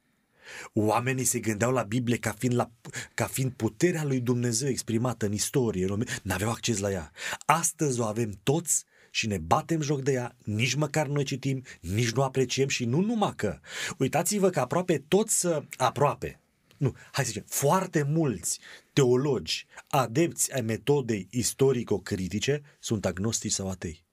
[0.73, 2.71] Oamenii se gândeau la Biblie ca fiind, la,
[3.13, 7.11] ca fiind puterea lui Dumnezeu exprimată în istorie, nu aveau acces la ea.
[7.45, 12.11] Astăzi o avem toți și ne batem joc de ea, nici măcar nu citim, nici
[12.11, 13.59] nu apreciem și nu numai că.
[13.97, 16.39] Uitați-vă că aproape toți, aproape,
[16.77, 18.59] nu, hai să zicem, foarte mulți
[18.93, 24.03] teologi, adepți ai metodei istorico-critice sunt agnostici sau atei.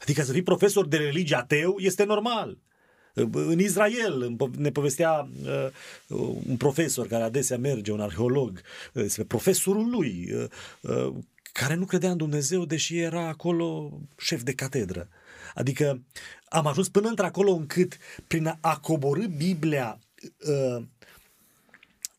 [0.00, 2.58] Adică să fii profesor de religie ateu este normal.
[3.32, 5.68] În Israel ne povestea uh,
[6.46, 10.32] un profesor care adesea merge, un arheolog, uh, despre profesorul lui,
[10.80, 11.14] uh,
[11.52, 15.08] care nu credea în Dumnezeu, deși era acolo șef de catedră.
[15.54, 16.02] Adică
[16.48, 19.98] am ajuns până într-acolo încât prin a coborâ Biblia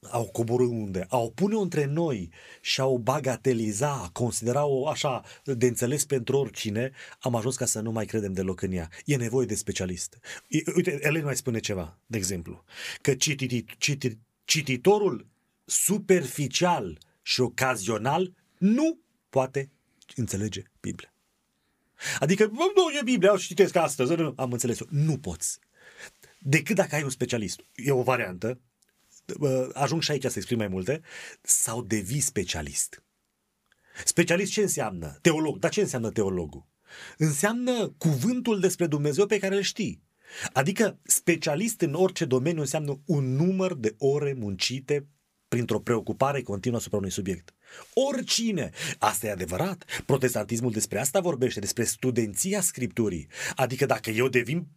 [0.07, 1.05] au coborâ unde?
[1.09, 2.29] Au pune între noi
[2.61, 7.91] și au bagateliza, a considera-o așa de înțeles pentru oricine, am ajuns ca să nu
[7.91, 8.89] mai credem deloc în ea.
[9.05, 10.19] E nevoie de specialist.
[10.75, 12.63] Uite, Elen mai spune ceva, de exemplu,
[13.01, 15.27] că citit, citit, cititorul
[15.65, 18.99] superficial și ocazional nu
[19.29, 19.71] poate
[20.15, 21.13] înțelege Biblia.
[22.19, 24.85] Adică, nu, e Biblia, și citesc astăzi, nu, am înțeles-o.
[24.89, 25.59] Nu poți.
[26.39, 27.65] Decât dacă ai un specialist.
[27.75, 28.59] E o variantă,
[29.73, 31.01] ajung și aici să exprim mai multe,
[31.41, 33.03] sau devii specialist.
[34.05, 35.17] Specialist ce înseamnă?
[35.21, 35.57] Teolog.
[35.57, 36.67] Dar ce înseamnă teologul?
[37.17, 40.03] Înseamnă cuvântul despre Dumnezeu pe care îl știi.
[40.53, 45.07] Adică specialist în orice domeniu înseamnă un număr de ore muncite
[45.47, 47.55] printr-o preocupare continuă asupra unui subiect.
[47.93, 48.69] Oricine!
[48.97, 49.85] Asta e adevărat.
[50.05, 53.27] Protestantismul despre asta vorbește, despre studenția Scripturii.
[53.55, 54.67] Adică dacă eu devin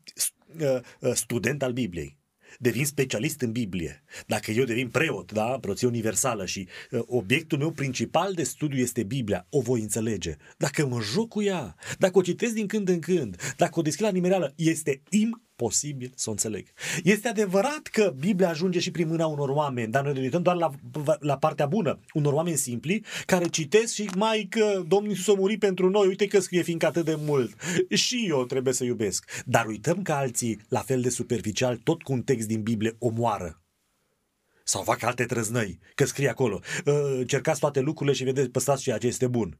[0.60, 2.18] uh, uh, student al Bibliei,
[2.58, 7.70] devin specialist în Biblie, dacă eu devin preot, da, preoție universală și uh, obiectul meu
[7.70, 10.36] principal de studiu este Biblia, o voi înțelege.
[10.56, 14.04] Dacă mă joc cu ea, dacă o citesc din când în când, dacă o deschid
[14.04, 16.68] la nimereală, este im posibil să o înțeleg.
[17.02, 20.56] Este adevărat că Biblia ajunge și prin mâna unor oameni, dar noi ne uităm doar
[20.56, 20.70] la,
[21.18, 21.98] la partea bună.
[22.12, 26.26] Unor oameni simpli care citesc și mai că Domnul Iisus a murit pentru noi, uite
[26.26, 27.54] că scrie fiindcă atât de mult.
[27.88, 29.42] Și eu trebuie să iubesc.
[29.44, 33.62] Dar uităm că alții, la fel de superficial, tot cu un text din Biblie omoară
[34.64, 36.60] sau fac alte trăznăi, că scrie acolo.
[36.86, 39.58] Ă, cercați toate lucrurile și vedeți, păstrați ceea ce este bun.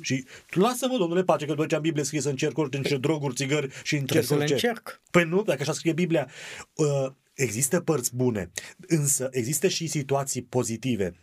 [0.00, 3.68] Și lasă-mă, domnule, pace, că după ce am Biblie scrie să încerc orice droguri, țigări
[3.82, 4.52] și încerc orice.
[4.52, 5.00] încerc.
[5.10, 6.30] Păi nu, dacă așa scrie Biblia.
[6.74, 8.50] Uh, există părți bune,
[8.86, 11.14] însă există și situații pozitive.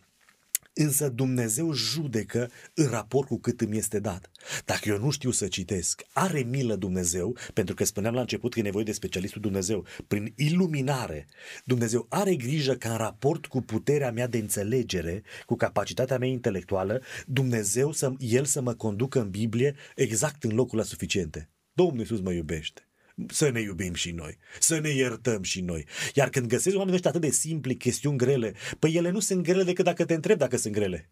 [0.78, 4.30] Însă Dumnezeu judecă în raport cu cât îmi este dat.
[4.64, 8.58] Dacă eu nu știu să citesc, are milă Dumnezeu, pentru că spuneam la început că
[8.58, 9.86] e nevoie de specialistul Dumnezeu.
[10.06, 11.26] Prin iluminare,
[11.64, 17.02] Dumnezeu are grijă ca în raport cu puterea mea de înțelegere, cu capacitatea mea intelectuală,
[17.26, 21.50] Dumnezeu să, El să mă conducă în Biblie exact în locul la suficiente.
[21.72, 22.85] Domnul Iisus mă iubește
[23.28, 25.86] să ne iubim și noi, să ne iertăm și noi.
[26.14, 29.62] Iar când găsesc oamenii ăștia atât de simpli, chestiuni grele, păi ele nu sunt grele
[29.62, 31.10] decât dacă te întreb dacă sunt grele.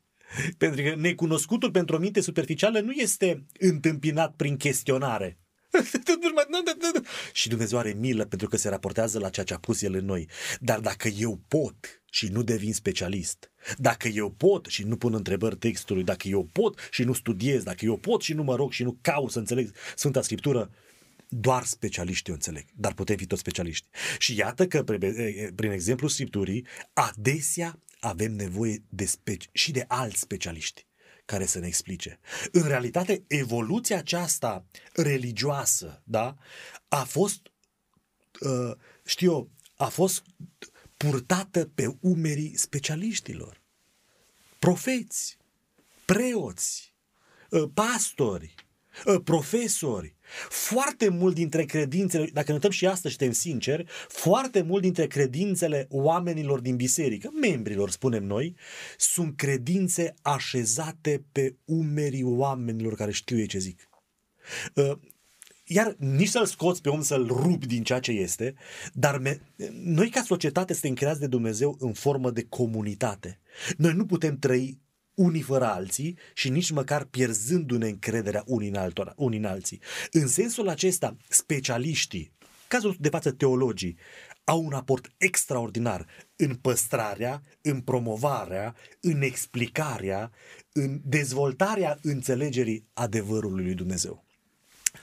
[0.59, 5.39] Pentru că necunoscutul pentru o minte superficială nu este întâmpinat prin chestionare.
[7.33, 10.05] și Dumnezeu are milă pentru că se raportează la ceea ce a pus El în
[10.05, 10.29] noi.
[10.61, 15.57] Dar dacă eu pot și nu devin specialist, dacă eu pot și nu pun întrebări
[15.57, 18.83] textului, dacă eu pot și nu studiez, dacă eu pot și nu mă rog și
[18.83, 20.71] nu caut să înțeleg Sfânta Scriptură,
[21.37, 23.89] doar specialiștii o înțeleg, dar putem fi toți specialiști.
[24.19, 24.83] Și iată că,
[25.55, 30.87] prin exemplu Scripturii, adesea avem nevoie de speci- și de alți specialiști
[31.25, 32.19] care să ne explice.
[32.53, 36.37] În realitate, evoluția aceasta religioasă, da,
[36.89, 37.41] a fost,
[38.41, 40.23] uh, știu eu, a fost
[40.97, 43.63] purtată pe umerii specialiștilor.
[44.59, 45.39] Profeți,
[46.05, 46.95] preoți,
[47.51, 48.55] uh, pastori,
[49.07, 50.14] uh, profesori,
[50.49, 55.87] foarte mult dintre credințele, dacă ne uităm și astăzi, suntem sinceri, foarte mult dintre credințele
[55.91, 58.57] oamenilor din biserică, membrilor, spunem noi,
[58.97, 63.89] sunt credințe așezate pe umerii oamenilor care știu ei ce zic.
[64.75, 64.93] Uh,
[65.65, 68.55] iar nici să-l scoți pe om să-l rupi din ceea ce este,
[68.93, 69.41] dar me-
[69.73, 73.41] noi ca societate suntem creați de Dumnezeu în formă de comunitate.
[73.77, 74.79] Noi nu putem trăi
[75.15, 79.81] unii fără alții și nici măcar pierzându-ne încrederea unii în, altora, unii în alții.
[80.11, 82.33] În sensul acesta, specialiștii,
[82.69, 83.97] cazul de față teologii,
[84.45, 86.07] au un aport extraordinar
[86.37, 90.31] în păstrarea, în promovarea, în explicarea,
[90.73, 94.24] în dezvoltarea înțelegerii adevărului lui Dumnezeu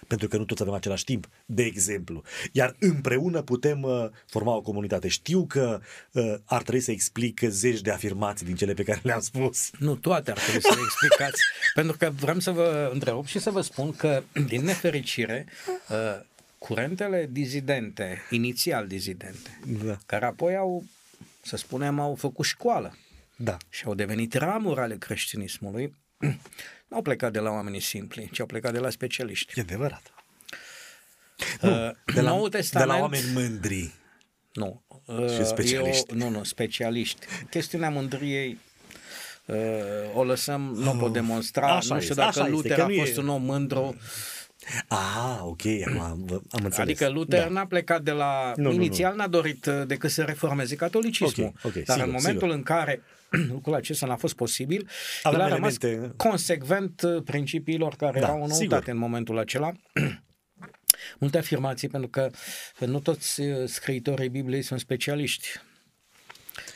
[0.07, 2.21] pentru că nu toți avem același timp, de exemplu.
[2.51, 5.07] Iar împreună putem uh, forma o comunitate.
[5.07, 5.81] Știu că
[6.11, 9.69] uh, ar trebui să explic zeci de afirmații din cele pe care le-am spus.
[9.77, 11.41] Nu toate ar trebui să le explicați,
[11.73, 15.45] pentru că vreau să vă întreb și să vă spun că, din nefericire,
[15.89, 19.97] uh, curentele dizidente, inițial dizidente, da.
[20.05, 20.83] care apoi au,
[21.41, 22.97] să spunem, au făcut școală
[23.35, 23.57] da.
[23.69, 25.95] și au devenit ramuri ale creștinismului,
[26.87, 29.59] nu au plecat de la oamenii simpli, ci au plecat de la specialiști.
[29.59, 30.13] E adevărat.
[31.61, 33.93] Uh, nu, de, la, Testament, de la oameni mândri.
[34.53, 34.81] Nu.
[35.05, 36.11] Uh, și specialiști.
[36.11, 37.25] Eu, nu, nu, specialiști.
[37.49, 38.59] Chestiunea mândriei
[39.45, 39.55] uh,
[40.13, 41.75] o lăsăm, nu o pot oh, demonstra.
[41.75, 43.19] Așa nu știu este, dacă Luther este, a fost e...
[43.19, 43.95] un om mândru.
[44.87, 45.99] Ah, ok, am,
[46.51, 46.77] am înțeles.
[46.77, 47.49] Adică Luther da.
[47.49, 48.53] n-a plecat de la...
[48.55, 49.21] Nu, inițial nu, nu.
[49.21, 51.47] n-a dorit uh, decât să reformeze catolicismul.
[51.47, 52.55] Okay, okay, dar sigur, în momentul sigur.
[52.55, 53.01] în care
[53.51, 54.89] lucrul acesta n-a fost posibil,
[55.23, 56.13] Avem el a rămas elemente...
[56.15, 59.71] consecvent uh, principiilor care da, erau în noutate în momentul acela.
[61.19, 62.29] Multe afirmații, pentru că
[62.85, 65.47] nu toți uh, scriitorii Bibliei sunt specialiști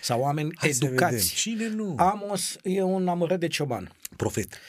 [0.02, 1.34] sau oameni Hai educați.
[1.34, 1.96] Cine nu?
[1.98, 3.92] Amos e un amărât de cioban.
[4.16, 4.60] Profet.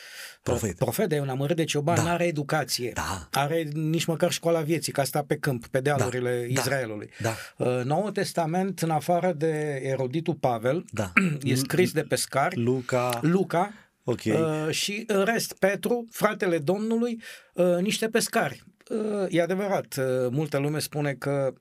[0.51, 0.76] Profet.
[0.76, 2.03] Profet, e un amărât de cioban, Da.
[2.03, 2.90] nu are educație.
[2.94, 3.28] Da.
[3.32, 6.61] Are nici măcar școala vieții, ca sta pe câmp, pe dealurile Da.
[6.61, 7.11] Israelului.
[7.20, 7.34] Da.
[7.57, 11.12] Uh, Noul Testament, în afară de eroditul Pavel, Da.
[11.42, 13.72] e scris de pescari, Luca, Luca
[14.05, 14.20] Ok.
[14.24, 17.22] uh, și în rest Petru, fratele Domnului,
[17.55, 18.62] uh, niște pescari.
[18.90, 21.53] Uh, e adevărat, uh, multă lume spune că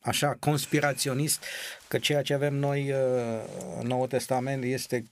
[0.00, 1.44] așa conspiraționist
[1.88, 2.96] că ceea ce avem noi uh,
[3.80, 5.04] în Noul Testament este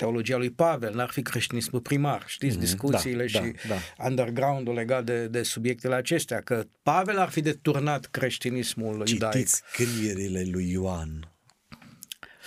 [0.00, 5.04] teologia lui Pavel, n-ar fi creștinismul primar, știți, mm-hmm, discuțiile da, și da, underground-ul legat
[5.04, 9.32] de, de subiectele acestea, că Pavel ar fi deturnat creștinismul iudaic.
[9.32, 11.30] Citiți scrierile lui Ioan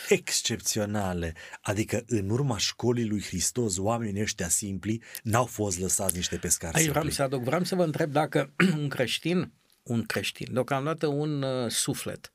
[0.09, 6.75] excepționale, adică în urma școlii lui Hristos, oamenii ăștia simpli n-au fost lăsați niște pescari
[6.75, 7.17] Aici vreau simpli.
[7.17, 9.51] să aduc, vreau să vă întreb dacă un creștin,
[9.83, 12.31] un creștin, deocamdată un uh, suflet,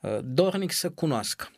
[0.00, 0.08] da.
[0.08, 1.50] uh, dornic să cunoască,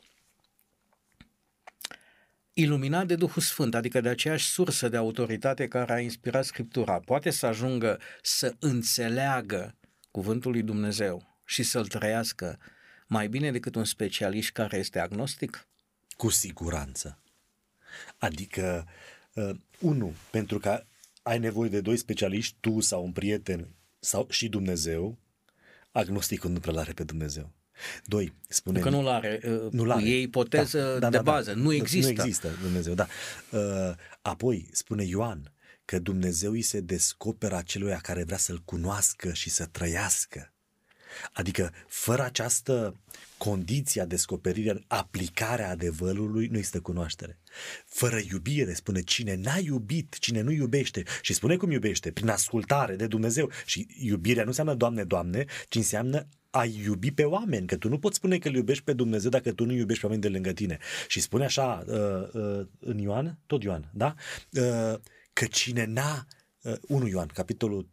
[2.54, 7.30] iluminat de Duhul Sfânt, adică de aceeași sursă de autoritate care a inspirat Scriptura, poate
[7.30, 9.74] să ajungă să înțeleagă
[10.10, 12.58] cuvântul lui Dumnezeu și să-l trăiască
[13.06, 15.66] mai bine decât un specialist care este agnostic?
[16.16, 17.18] Cu siguranță.
[18.18, 18.86] Adică,
[19.34, 20.84] uh, unu, pentru că
[21.22, 25.18] ai nevoie de doi specialiști, tu sau un prieten sau și Dumnezeu,
[25.90, 27.52] agnosticul nu prea are pe Dumnezeu.
[28.04, 30.04] Doi, spune Că nu-l are, uh, nu l-are.
[30.04, 32.12] e ipoteză de bază, nu există.
[32.12, 33.06] Nu există Dumnezeu, da.
[33.50, 35.52] Uh, Apoi, spune Ioan,
[35.84, 40.52] că Dumnezeu îi se descoperă acelui care vrea să-L cunoască și să trăiască.
[41.32, 42.96] Adică, fără această
[43.36, 47.38] condiție a descoperirii, aplicarea adevărului, nu există cunoaștere.
[47.86, 52.96] Fără iubire, spune, cine n-a iubit, cine nu iubește, și spune cum iubește, prin ascultare
[52.96, 53.50] de Dumnezeu.
[53.64, 57.98] Și iubirea nu înseamnă Doamne, Doamne, ci înseamnă a iubi pe oameni, că tu nu
[57.98, 60.52] poți spune că îl iubești pe Dumnezeu dacă tu nu iubești pe oameni de lângă
[60.52, 60.78] tine.
[61.08, 61.94] Și spune așa uh,
[62.32, 64.14] uh, în Ioan, tot Ioan, da?
[64.50, 64.98] Uh,
[65.32, 66.26] că cine n-a,
[66.62, 67.88] uh, 1 Ioan, capitolul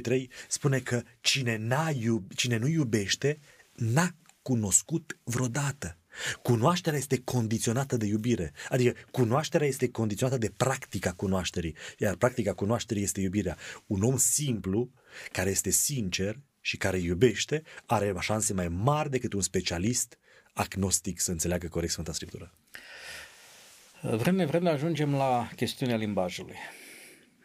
[0.00, 3.38] 2-3, spune că cine, n-a iub, cine nu iubește
[3.74, 5.98] n-a cunoscut vreodată.
[6.42, 8.52] Cunoașterea este condiționată de iubire.
[8.68, 13.56] Adică cunoașterea este condiționată de practica cunoașterii, iar practica cunoașterii este iubirea.
[13.86, 14.90] Un om simplu,
[15.32, 16.38] care este sincer
[16.70, 20.18] și care iubește, are șanse mai mari decât un specialist
[20.52, 22.54] agnostic să înțeleagă corect Sfânta Scriptură.
[24.02, 26.56] Vrem nevrem ajungem la chestiunea limbajului.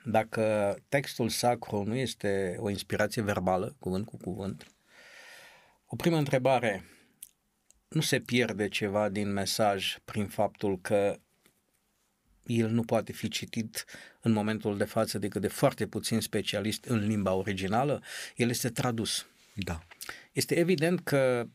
[0.03, 4.67] Dacă textul sacru nu este o inspirație verbală, cuvânt cu cuvânt,
[5.86, 6.86] o primă întrebare,
[7.88, 11.19] nu se pierde ceva din mesaj prin faptul că
[12.45, 13.85] el nu poate fi citit
[14.21, 18.01] în momentul de față decât de foarte puțin specialist în limba originală,
[18.35, 19.25] el este tradus.
[19.53, 19.83] Da.
[20.31, 21.47] Este evident că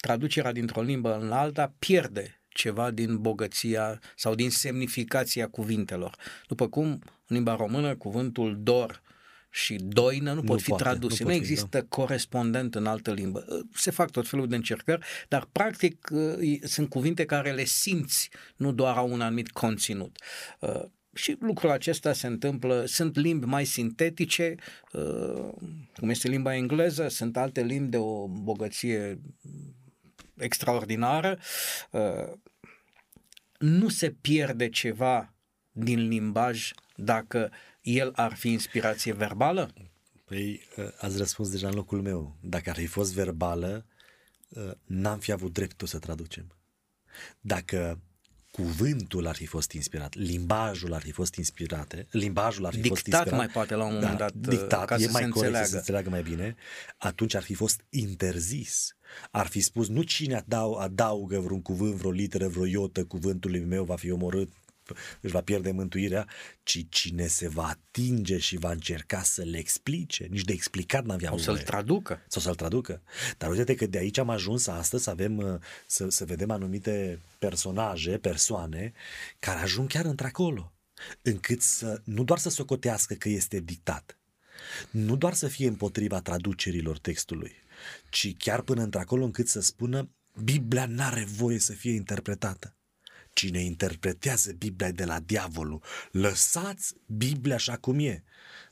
[0.00, 6.16] traducerea dintr-o limbă în alta pierde ceva din bogăția sau din semnificația cuvintelor.
[6.46, 9.02] După cum în limba română cuvântul dor
[9.50, 12.86] și doină nu, Nu pot fi poate, traduse, nu nu, pot fi, există corespondent în
[12.86, 13.44] altă limbă.
[13.74, 16.08] Se fac tot felul de încercări, dar practic
[16.62, 20.18] sunt cuvinte care le simți, nu doar au un anumit conținut.
[21.14, 24.54] Și lucrul acesta se întâmplă, sunt limbi mai sintetice,
[25.94, 29.20] cum este limba engleză, sunt alte limbi de o bogăție
[30.36, 31.38] extraordinară,
[33.58, 35.34] nu se pierde ceva
[35.70, 37.52] din limbaj dacă
[37.88, 39.72] el ar fi inspirație verbală?
[40.24, 40.60] Păi,
[40.98, 42.36] ați răspuns deja în locul meu.
[42.40, 43.86] Dacă ar fi fost verbală,
[44.84, 46.56] n-am fi avut dreptul să traducem.
[47.40, 48.00] Dacă
[48.50, 53.06] cuvântul ar fi fost inspirat, limbajul ar fi fost inspirat, limbajul ar fi dictat fost
[53.06, 53.36] inspirat.
[53.38, 55.64] mai poate la un moment da, dat, dictat, ca e să mai se corect înțeleagă.
[55.64, 56.56] să se înțeleagă mai bine,
[56.98, 58.96] atunci ar fi fost interzis.
[59.30, 63.84] Ar fi spus, nu cine adau, adaugă vreun cuvânt, vreo literă, vreo iotă cuvântului meu
[63.84, 64.52] va fi omorât,
[65.20, 66.26] își va pierde mântuirea,
[66.62, 71.28] ci cine se va atinge și va încerca să le explice, nici de explicat n-avea
[71.28, 71.64] Sau să-l voie.
[71.64, 72.24] traducă.
[72.28, 73.02] Sau să-l traducă.
[73.38, 77.20] Dar uite că de aici am ajuns astăzi să avem, uh, să, să vedem anumite
[77.38, 78.92] personaje, persoane,
[79.38, 80.72] care ajung chiar într-acolo,
[81.22, 84.18] încât să, nu doar să socotească că este dictat,
[84.90, 87.52] nu doar să fie împotriva traducerilor textului,
[88.10, 90.10] ci chiar până într-acolo încât să spună
[90.44, 92.77] Biblia n-are voie să fie interpretată.
[93.38, 95.82] Cine interpretează Biblia e de la diavolul.
[96.10, 98.22] Lăsați Biblia așa cum e.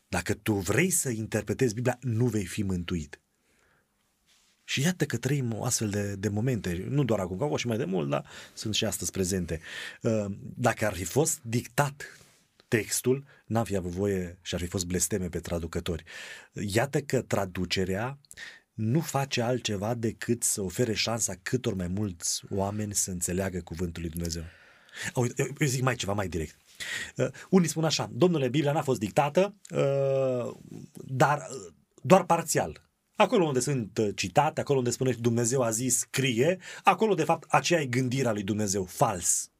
[0.08, 3.20] Dacă tu vrei să interpretezi Biblia, nu vei fi mântuit.
[4.64, 7.76] Și iată că trăim o astfel de, de momente, nu doar acum, au și mai
[7.76, 9.60] de mult, dar sunt și astăzi prezente.
[10.38, 12.18] Dacă ar fi fost dictat
[12.68, 16.04] textul, n-am fi avut voie și ar fi fost blesteme pe traducători.
[16.52, 18.18] Iată că traducerea
[18.76, 24.10] nu face altceva decât să ofere șansa câtor mai mulți oameni să înțeleagă cuvântul lui
[24.10, 24.42] Dumnezeu.
[25.14, 26.56] Eu zic mai ceva mai direct.
[27.16, 30.54] Uh, unii spun așa, domnule, Biblia n-a fost dictată, uh,
[31.04, 31.72] dar uh,
[32.02, 32.84] doar parțial.
[33.14, 37.46] Acolo unde sunt uh, citate, acolo unde spune Dumnezeu a zis scrie, acolo de fapt
[37.48, 39.50] aceea e gândirea lui Dumnezeu, fals.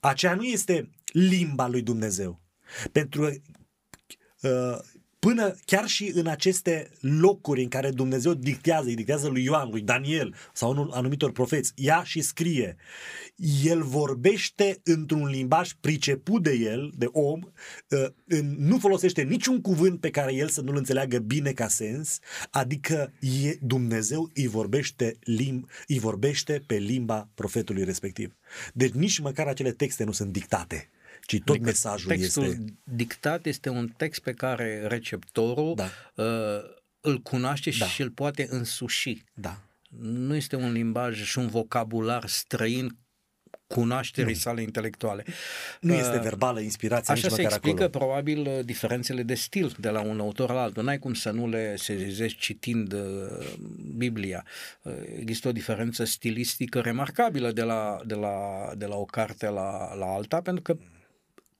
[0.00, 2.40] Aceea nu este limba lui Dumnezeu.
[2.92, 3.32] Pentru că
[4.48, 4.78] uh,
[5.26, 9.80] până chiar și în aceste locuri în care Dumnezeu dictează, îi dictează lui Ioan, lui
[9.80, 12.76] Daniel sau unul anumitor profeți, ia și scrie.
[13.64, 17.40] El vorbește într-un limbaj priceput de el, de om,
[17.88, 22.18] uh, nu folosește niciun cuvânt pe care el să nu-l înțeleagă bine ca sens,
[22.50, 28.36] adică e, Dumnezeu îi vorbește, lim, îi vorbește pe limba profetului respectiv.
[28.72, 30.90] Deci nici măcar acele texte nu sunt dictate
[31.36, 32.64] ci tot adică mesajul textul este...
[32.84, 35.90] dictat este un text pe care receptorul da.
[36.14, 36.62] uh,
[37.00, 37.86] îl cunoaște da.
[37.86, 39.22] și îl poate însuși.
[39.34, 39.60] Da.
[39.98, 42.96] Nu este un limbaj și un vocabular străin
[43.66, 44.38] cunoașterii nu.
[44.38, 45.24] sale intelectuale.
[45.80, 48.04] Nu este uh, verbală inspirația Așa nici se explică acolo.
[48.04, 50.84] probabil uh, diferențele de stil de la un autor la altul.
[50.84, 53.00] N-ai cum să nu le sezizezi citind uh,
[53.96, 54.44] Biblia.
[55.18, 58.36] Există o diferență stilistică remarcabilă de la, de la,
[58.76, 60.76] de la o carte la, la alta, pentru că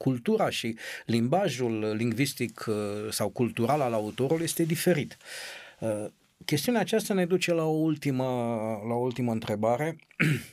[0.03, 0.76] cultura și
[1.07, 2.74] limbajul lingvistic uh,
[3.11, 5.16] sau cultural al autorului este diferit.
[5.78, 6.05] Uh,
[6.44, 8.24] chestiunea aceasta ne duce la o ultimă,
[8.88, 9.96] la o ultimă întrebare.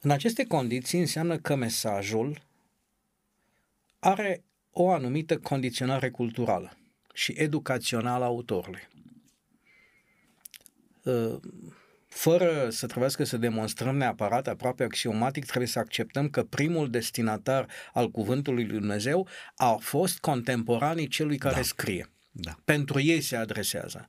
[0.00, 2.42] În aceste condiții înseamnă că mesajul
[3.98, 6.76] are o anumită condiționare culturală
[7.12, 8.88] și educațională a autorului.
[12.14, 17.66] Uh, fără să trebuiască să demonstrăm neapărat, aproape axiomatic, trebuie să acceptăm că primul destinatar
[17.92, 21.62] al cuvântului lui Dumnezeu a fost contemporanii celui care da.
[21.62, 22.08] scrie.
[22.30, 22.58] Da.
[22.64, 24.08] Pentru ei se adresează.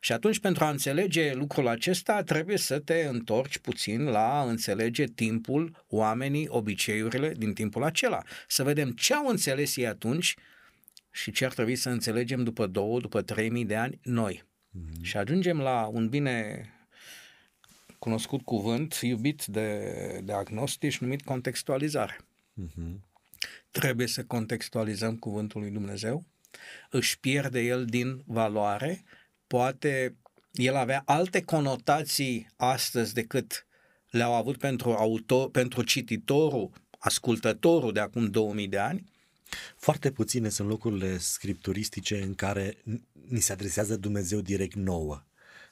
[0.00, 5.04] Și atunci, pentru a înțelege lucrul acesta, trebuie să te întorci puțin la a înțelege
[5.04, 8.22] timpul, oamenii, obiceiurile din timpul acela.
[8.48, 10.34] Să vedem ce au înțeles ei atunci
[11.10, 14.44] și ce ar trebui să înțelegem după două, după trei mii de ani noi.
[14.44, 15.02] Mm-hmm.
[15.02, 16.64] Și ajungem la un bine
[17.98, 22.16] cunoscut cuvânt iubit de, de agnostici numit contextualizare.
[22.62, 23.00] Uh-huh.
[23.70, 26.24] Trebuie să contextualizăm cuvântul lui Dumnezeu,
[26.90, 29.04] își pierde el din valoare,
[29.46, 30.16] poate
[30.52, 33.66] el avea alte conotații astăzi decât
[34.10, 39.04] le-au avut pentru, autor, pentru cititorul, ascultătorul de acum 2000 de ani.
[39.76, 42.76] Foarte puține sunt locurile scripturistice în care
[43.28, 45.22] ni se adresează Dumnezeu direct nouă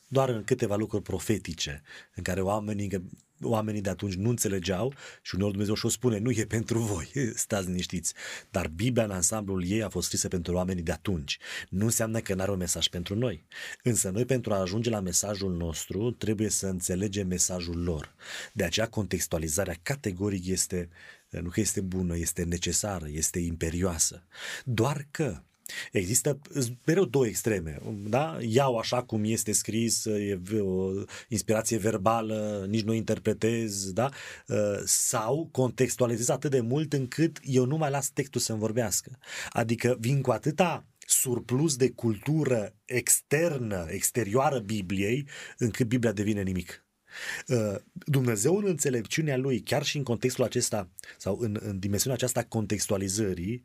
[0.09, 1.83] doar în câteva lucruri profetice,
[2.15, 3.05] în care oamenii,
[3.43, 7.67] oamenii de atunci nu înțelegeau și uneori Dumnezeu și-o spune, nu e pentru voi, stați
[7.67, 8.15] liniștiți.
[8.51, 11.39] Dar Biblia în ansamblul ei a fost scrisă pentru oamenii de atunci.
[11.69, 13.47] Nu înseamnă că n-are un mesaj pentru noi.
[13.83, 18.15] Însă noi pentru a ajunge la mesajul nostru trebuie să înțelegem mesajul lor.
[18.53, 20.89] De aceea contextualizarea categoric este,
[21.29, 24.27] nu că este bună, este necesară, este imperioasă.
[24.65, 25.43] Doar că
[25.93, 26.39] Există
[26.85, 28.37] mereu două extreme, da?
[28.41, 30.91] Iau așa cum este scris, e o
[31.29, 34.11] inspirație verbală, nici nu interpretez, da?
[34.49, 39.19] Uh, sau contextualizez atât de mult încât eu nu mai las textul să-mi vorbească.
[39.51, 46.84] Adică vin cu atâta surplus de cultură externă, exterioară Bibliei, încât Biblia devine nimic.
[47.49, 50.89] Uh, Dumnezeu în înțelepciunea lui, chiar și în contextul acesta
[51.19, 53.65] sau în, în dimensiunea aceasta contextualizării,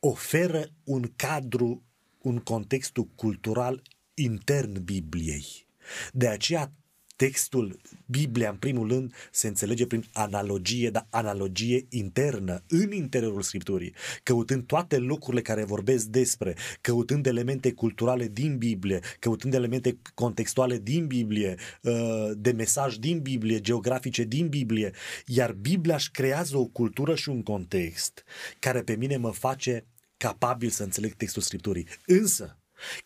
[0.00, 1.84] oferă un cadru,
[2.18, 3.82] un contextul cultural
[4.14, 5.68] intern Bibliei.
[6.12, 6.72] De aceea
[7.20, 13.94] textul, Biblia în primul rând, se înțelege prin analogie, dar analogie internă, în interiorul Scripturii,
[14.22, 21.06] căutând toate lucrurile care vorbesc despre, căutând elemente culturale din Biblie, căutând elemente contextuale din
[21.06, 24.92] Biblie, uh, de mesaj din Biblie, geografice din Biblie,
[25.26, 28.24] iar Biblia își creează o cultură și un context
[28.58, 29.84] care pe mine mă face
[30.16, 31.86] capabil să înțeleg textul Scripturii.
[32.06, 32.59] Însă,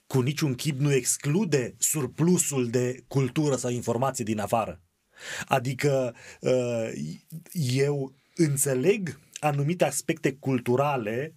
[0.07, 4.83] cu niciun chip nu exclude surplusul de cultură sau informație din afară.
[5.47, 6.91] Adică uh,
[7.53, 11.35] eu înțeleg anumite aspecte culturale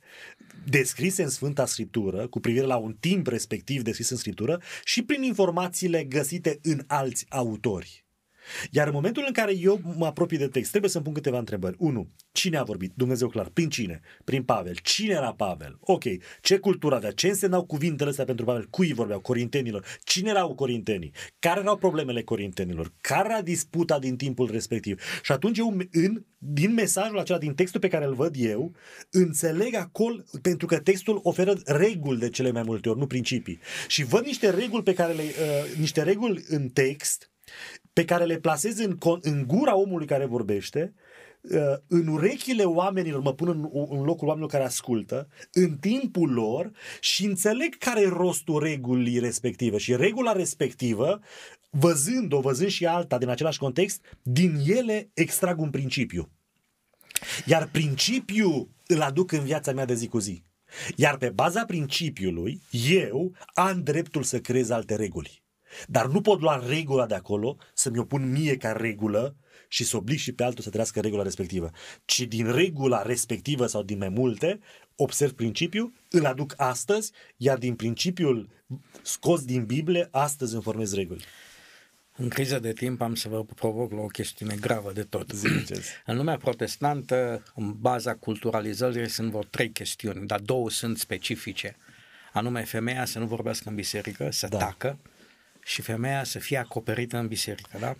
[0.65, 5.23] descrise în Sfânta Scriptură, cu privire la un timp respectiv descris în Scriptură și prin
[5.23, 8.06] informațiile găsite în alți autori.
[8.71, 11.75] Iar în momentul în care eu mă apropii de text, trebuie să-mi pun câteva întrebări.
[11.79, 12.09] 1.
[12.31, 12.91] Cine a vorbit?
[12.95, 13.49] Dumnezeu clar.
[13.49, 14.01] Prin cine?
[14.23, 14.75] Prin Pavel.
[14.83, 15.77] Cine era Pavel?
[15.79, 16.03] Ok.
[16.41, 17.11] Ce cultură avea?
[17.11, 18.67] Ce însemnau cuvintele astea pentru Pavel?
[18.69, 19.19] Cui vorbeau?
[19.19, 19.85] Corintenilor.
[20.03, 21.11] Cine erau corintenii?
[21.39, 22.93] Care erau problemele corintenilor?
[23.01, 25.01] Care era disputa din timpul respectiv?
[25.23, 28.75] Și atunci eu, în, din mesajul acela, din textul pe care îl văd eu,
[29.11, 33.59] înțeleg acolo, pentru că textul oferă reguli de cele mai multe ori, nu principii.
[33.87, 37.31] Și văd niște reguli pe care le, uh, niște reguli în text
[37.93, 40.93] pe care le plasez în, în gura omului care vorbește,
[41.41, 46.71] uh, în urechile oamenilor, mă pun în, în locul oamenilor care ascultă, în timpul lor
[46.99, 49.77] și înțeleg care e rostul regulii respective.
[49.77, 51.19] Și regula respectivă,
[51.69, 56.29] văzând-o, văzând și alta din același context, din ele extrag un principiu.
[57.45, 60.43] Iar principiul îl aduc în viața mea de zi cu zi.
[60.95, 65.43] Iar pe baza principiului, eu am dreptul să creez alte reguli.
[65.87, 69.35] Dar nu pot lua regula de acolo, să-mi opun mie ca regulă
[69.67, 71.71] și să oblig și pe altul să trăiască regula respectivă.
[72.05, 74.59] Ci din regula respectivă sau din mai multe,
[74.95, 78.49] observ principiul, îl aduc astăzi, iar din principiul
[79.01, 81.23] scos din Biblie, astăzi îmi formez reguli.
[82.19, 85.31] În criză de timp am să vă provoc la o chestiune gravă de tot.
[86.05, 91.75] în lumea protestantă, în baza culturalizării, sunt vreo trei chestiuni, dar două sunt specifice.
[92.33, 94.57] Anume, femeia să nu vorbească în biserică, să da.
[94.57, 94.99] tacă,
[95.67, 97.95] și femeia să fie acoperită în biserică, da?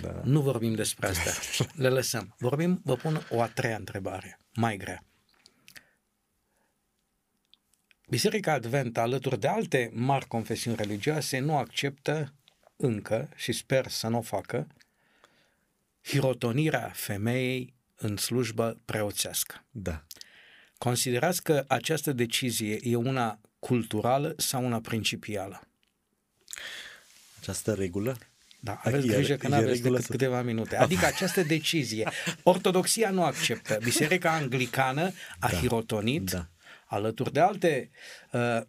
[0.00, 0.20] da.
[0.24, 1.30] Nu vorbim despre asta.
[1.82, 2.34] Le lăsăm.
[2.38, 5.04] Vorbim, vă pun o a treia întrebare, mai grea.
[8.08, 12.34] Biserica Advent, alături de alte mari confesiuni religioase, nu acceptă
[12.76, 14.66] încă, și sper să nu o facă,
[16.04, 19.64] hirotonirea femeii în slujbă preoțească.
[19.70, 20.04] Da.
[20.78, 25.62] Considerați că această decizie e una culturală sau una principială?
[27.40, 28.16] Această regulă?
[28.60, 30.10] Da, aveți e, grijă că nu aveți decât să...
[30.10, 30.76] câteva minute.
[30.76, 32.08] Adică această decizie,
[32.42, 33.78] ortodoxia nu acceptă.
[33.82, 36.48] Biserica anglicană a da, hirotonit da.
[36.86, 37.90] alături de alte...
[38.32, 38.60] Uh,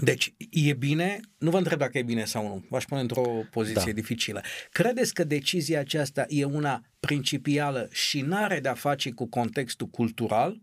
[0.00, 3.92] deci, e bine, nu vă întreb dacă e bine sau nu, v-aș pune într-o poziție
[3.92, 4.00] da.
[4.00, 4.42] dificilă.
[4.70, 10.60] Credeți că decizia aceasta e una principială și n-are de-a face cu contextul cultural?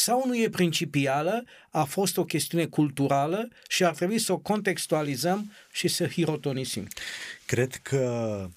[0.00, 5.52] Sau nu e principială, a fost o chestiune culturală și ar trebui să o contextualizăm
[5.72, 6.88] și să hirotonisim.
[7.46, 8.48] Cred că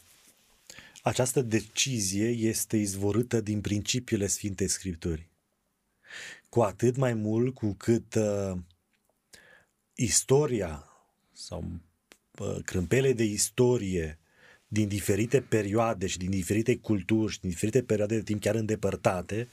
[1.02, 5.32] această decizie este izvorâtă din principiile Sfintei Scripturii.
[6.50, 8.58] Cu atât mai mult cu cât uh,
[9.96, 10.88] istoria
[11.34, 11.66] sau
[12.40, 14.20] uh, crâmpele de istorie
[14.74, 19.48] din diferite perioade și din diferite culturi și din diferite perioade de timp chiar îndepărtate,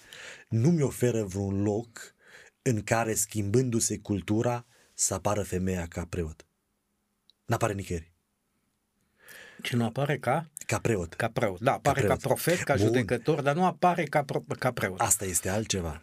[0.48, 2.14] nu mi oferă vreun loc
[2.62, 6.46] în care, schimbându-se cultura, să apară femeia ca preot.
[7.44, 8.09] N-apare nicăieri.
[9.62, 10.46] Și nu apare ca?
[10.66, 11.14] Ca preot.
[11.14, 12.20] Ca preot, da, apare ca, preot.
[12.20, 12.86] ca profet, ca Bun.
[12.86, 15.00] judecător, dar nu apare ca, pro- ca preot.
[15.00, 16.02] Asta este altceva.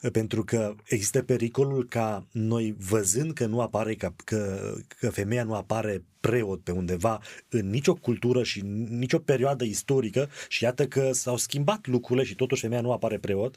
[0.12, 5.54] Pentru că există pericolul ca noi, văzând că nu apare, ca, că, că femeia nu
[5.54, 11.36] apare preot pe undeva în nicio cultură și nicio perioadă istorică și iată că s-au
[11.36, 13.56] schimbat lucrurile și totuși femeia nu apare preot,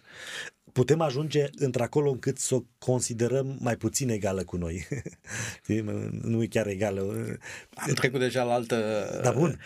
[0.76, 4.88] putem ajunge într-acolo încât să o considerăm mai puțin egală cu noi.
[6.21, 7.01] nu e chiar egală.
[7.73, 9.19] Am trecut deja la altă...
[9.23, 9.59] Da, bun.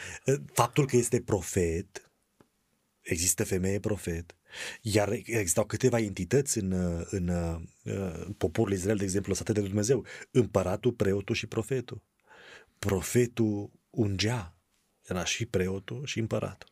[0.54, 2.12] Faptul că este profet,
[3.02, 4.36] există femeie profet,
[4.82, 6.72] iar existau câteva entități în,
[7.10, 7.30] în,
[7.84, 12.04] în poporul Israel, de exemplu, lăsate de Dumnezeu, împăratul, preotul și profetul.
[12.80, 14.56] Profetul ungea,
[15.08, 16.70] era și preotul și împăratul.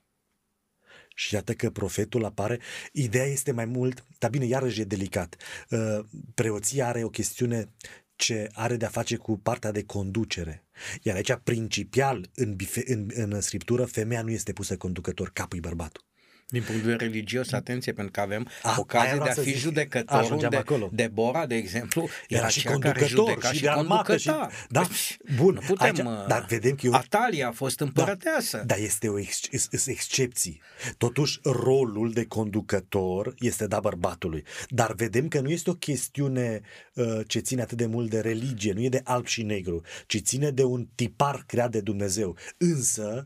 [1.20, 2.60] Și iată că profetul apare.
[2.92, 5.36] Ideea este mai mult, dar bine, iarăși e delicat.
[5.70, 6.00] Uh,
[6.36, 7.70] preoția are o chestiune
[8.16, 10.64] ce are de-a face cu partea de conducere.
[11.02, 12.56] Iar aici, principial, în,
[12.86, 16.04] în, în scriptură, femeia nu este pusă conducător, capul bărbatul.
[16.50, 20.32] Din punct de vedere religios, atenție, pentru că avem a, ocazie de a fi judecător,
[20.32, 20.90] unde acolo.
[20.94, 24.18] Deborah, de exemplu, era, era și conducător și, și de armată.
[24.18, 25.54] Și, da, deci, bun.
[25.54, 28.58] Nu putem, aici, uh, dar vedem că eu, Atalia a fost împărăteasă.
[28.58, 30.62] Da, dar este o ex, ex, excepții.
[30.98, 34.44] Totuși, rolul de conducător este da bărbatului.
[34.70, 36.62] Dar vedem că nu este o chestiune
[36.94, 40.22] uh, ce ține atât de mult de religie, nu e de alb și negru, ci
[40.22, 42.36] ține de un tipar creat de Dumnezeu.
[42.58, 43.24] Însă,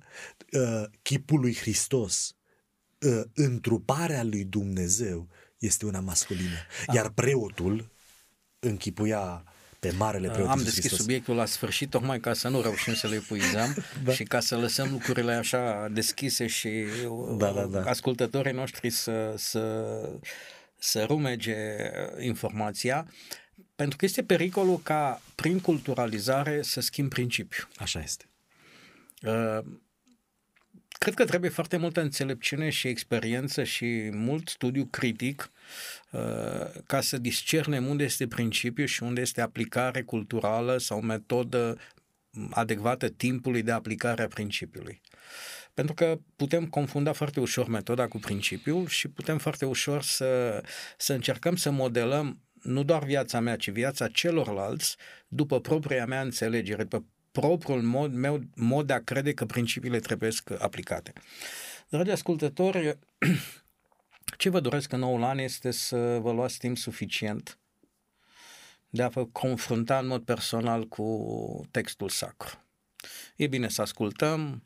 [0.52, 2.41] uh, chipul lui Hristos Ă,
[3.34, 5.28] întruparea lui Dumnezeu
[5.58, 6.58] este una masculină.
[6.86, 6.94] Da.
[6.94, 7.92] Iar preotul
[8.60, 9.44] închipuia
[9.80, 11.00] pe marele preot Am deschis Hristos.
[11.00, 14.12] subiectul la sfârșit tocmai ca să nu reușim să le epuizăm da.
[14.12, 16.86] și ca să lăsăm lucrurile așa deschise și
[17.38, 17.84] da, da, da.
[17.84, 19.86] ascultătorii noștri să, să,
[20.78, 21.56] să rumege
[22.20, 23.12] informația,
[23.76, 27.68] pentru că este pericolul ca prin culturalizare să schimb principiul.
[27.76, 28.30] Așa este.
[29.22, 29.60] Uh,
[31.02, 35.52] Cred că trebuie foarte multă înțelepciune și experiență și mult studiu critic
[36.12, 36.22] uh,
[36.86, 41.78] ca să discernem unde este principiu și unde este aplicare culturală sau metodă
[42.50, 45.02] adecvată timpului de aplicare a principiului.
[45.74, 50.64] Pentru că putem confunda foarte ușor metoda cu principiul și putem foarte ușor să,
[50.98, 54.96] să încercăm să modelăm nu doar viața mea, ci viața celorlalți
[55.28, 60.32] după propria mea înțelegere, după propriul mod, meu, mod de a crede că principiile trebuie
[60.58, 61.14] aplicate.
[61.90, 62.98] Dragi ascultători,
[64.38, 67.56] ce vă doresc în noul an este să vă luați timp suficient
[68.94, 72.64] de a vă confrunta în mod personal cu textul sacru.
[73.36, 74.64] E bine să ascultăm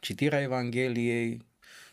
[0.00, 1.46] citirea Evangheliei,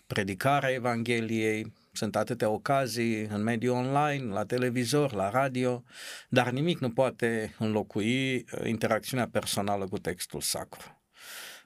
[0.08, 5.84] predicarea Evangheliei, sunt atâtea ocazii în mediul online, la televizor, la radio,
[6.30, 11.02] dar nimic nu poate înlocui uh, interacțiunea personală cu textul sacru.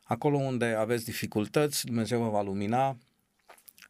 [0.03, 2.97] Acolo unde aveți dificultăți, Dumnezeu vă va lumina,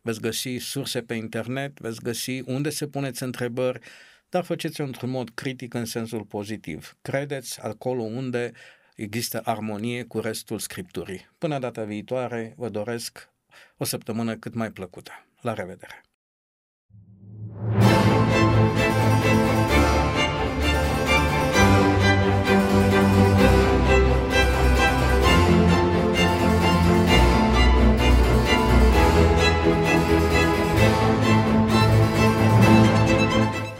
[0.02, 3.80] veți găsi surse pe internet, veți găsi unde se puneți întrebări,
[4.30, 6.98] dar faceți-o într-un mod critic în sensul pozitiv.
[7.02, 8.52] Credeți acolo unde
[8.96, 11.30] există armonie cu restul Scripturii.
[11.38, 13.30] Până data viitoare, vă doresc
[13.78, 15.12] o săptămână cât mai plăcută.
[15.42, 16.02] La revedere!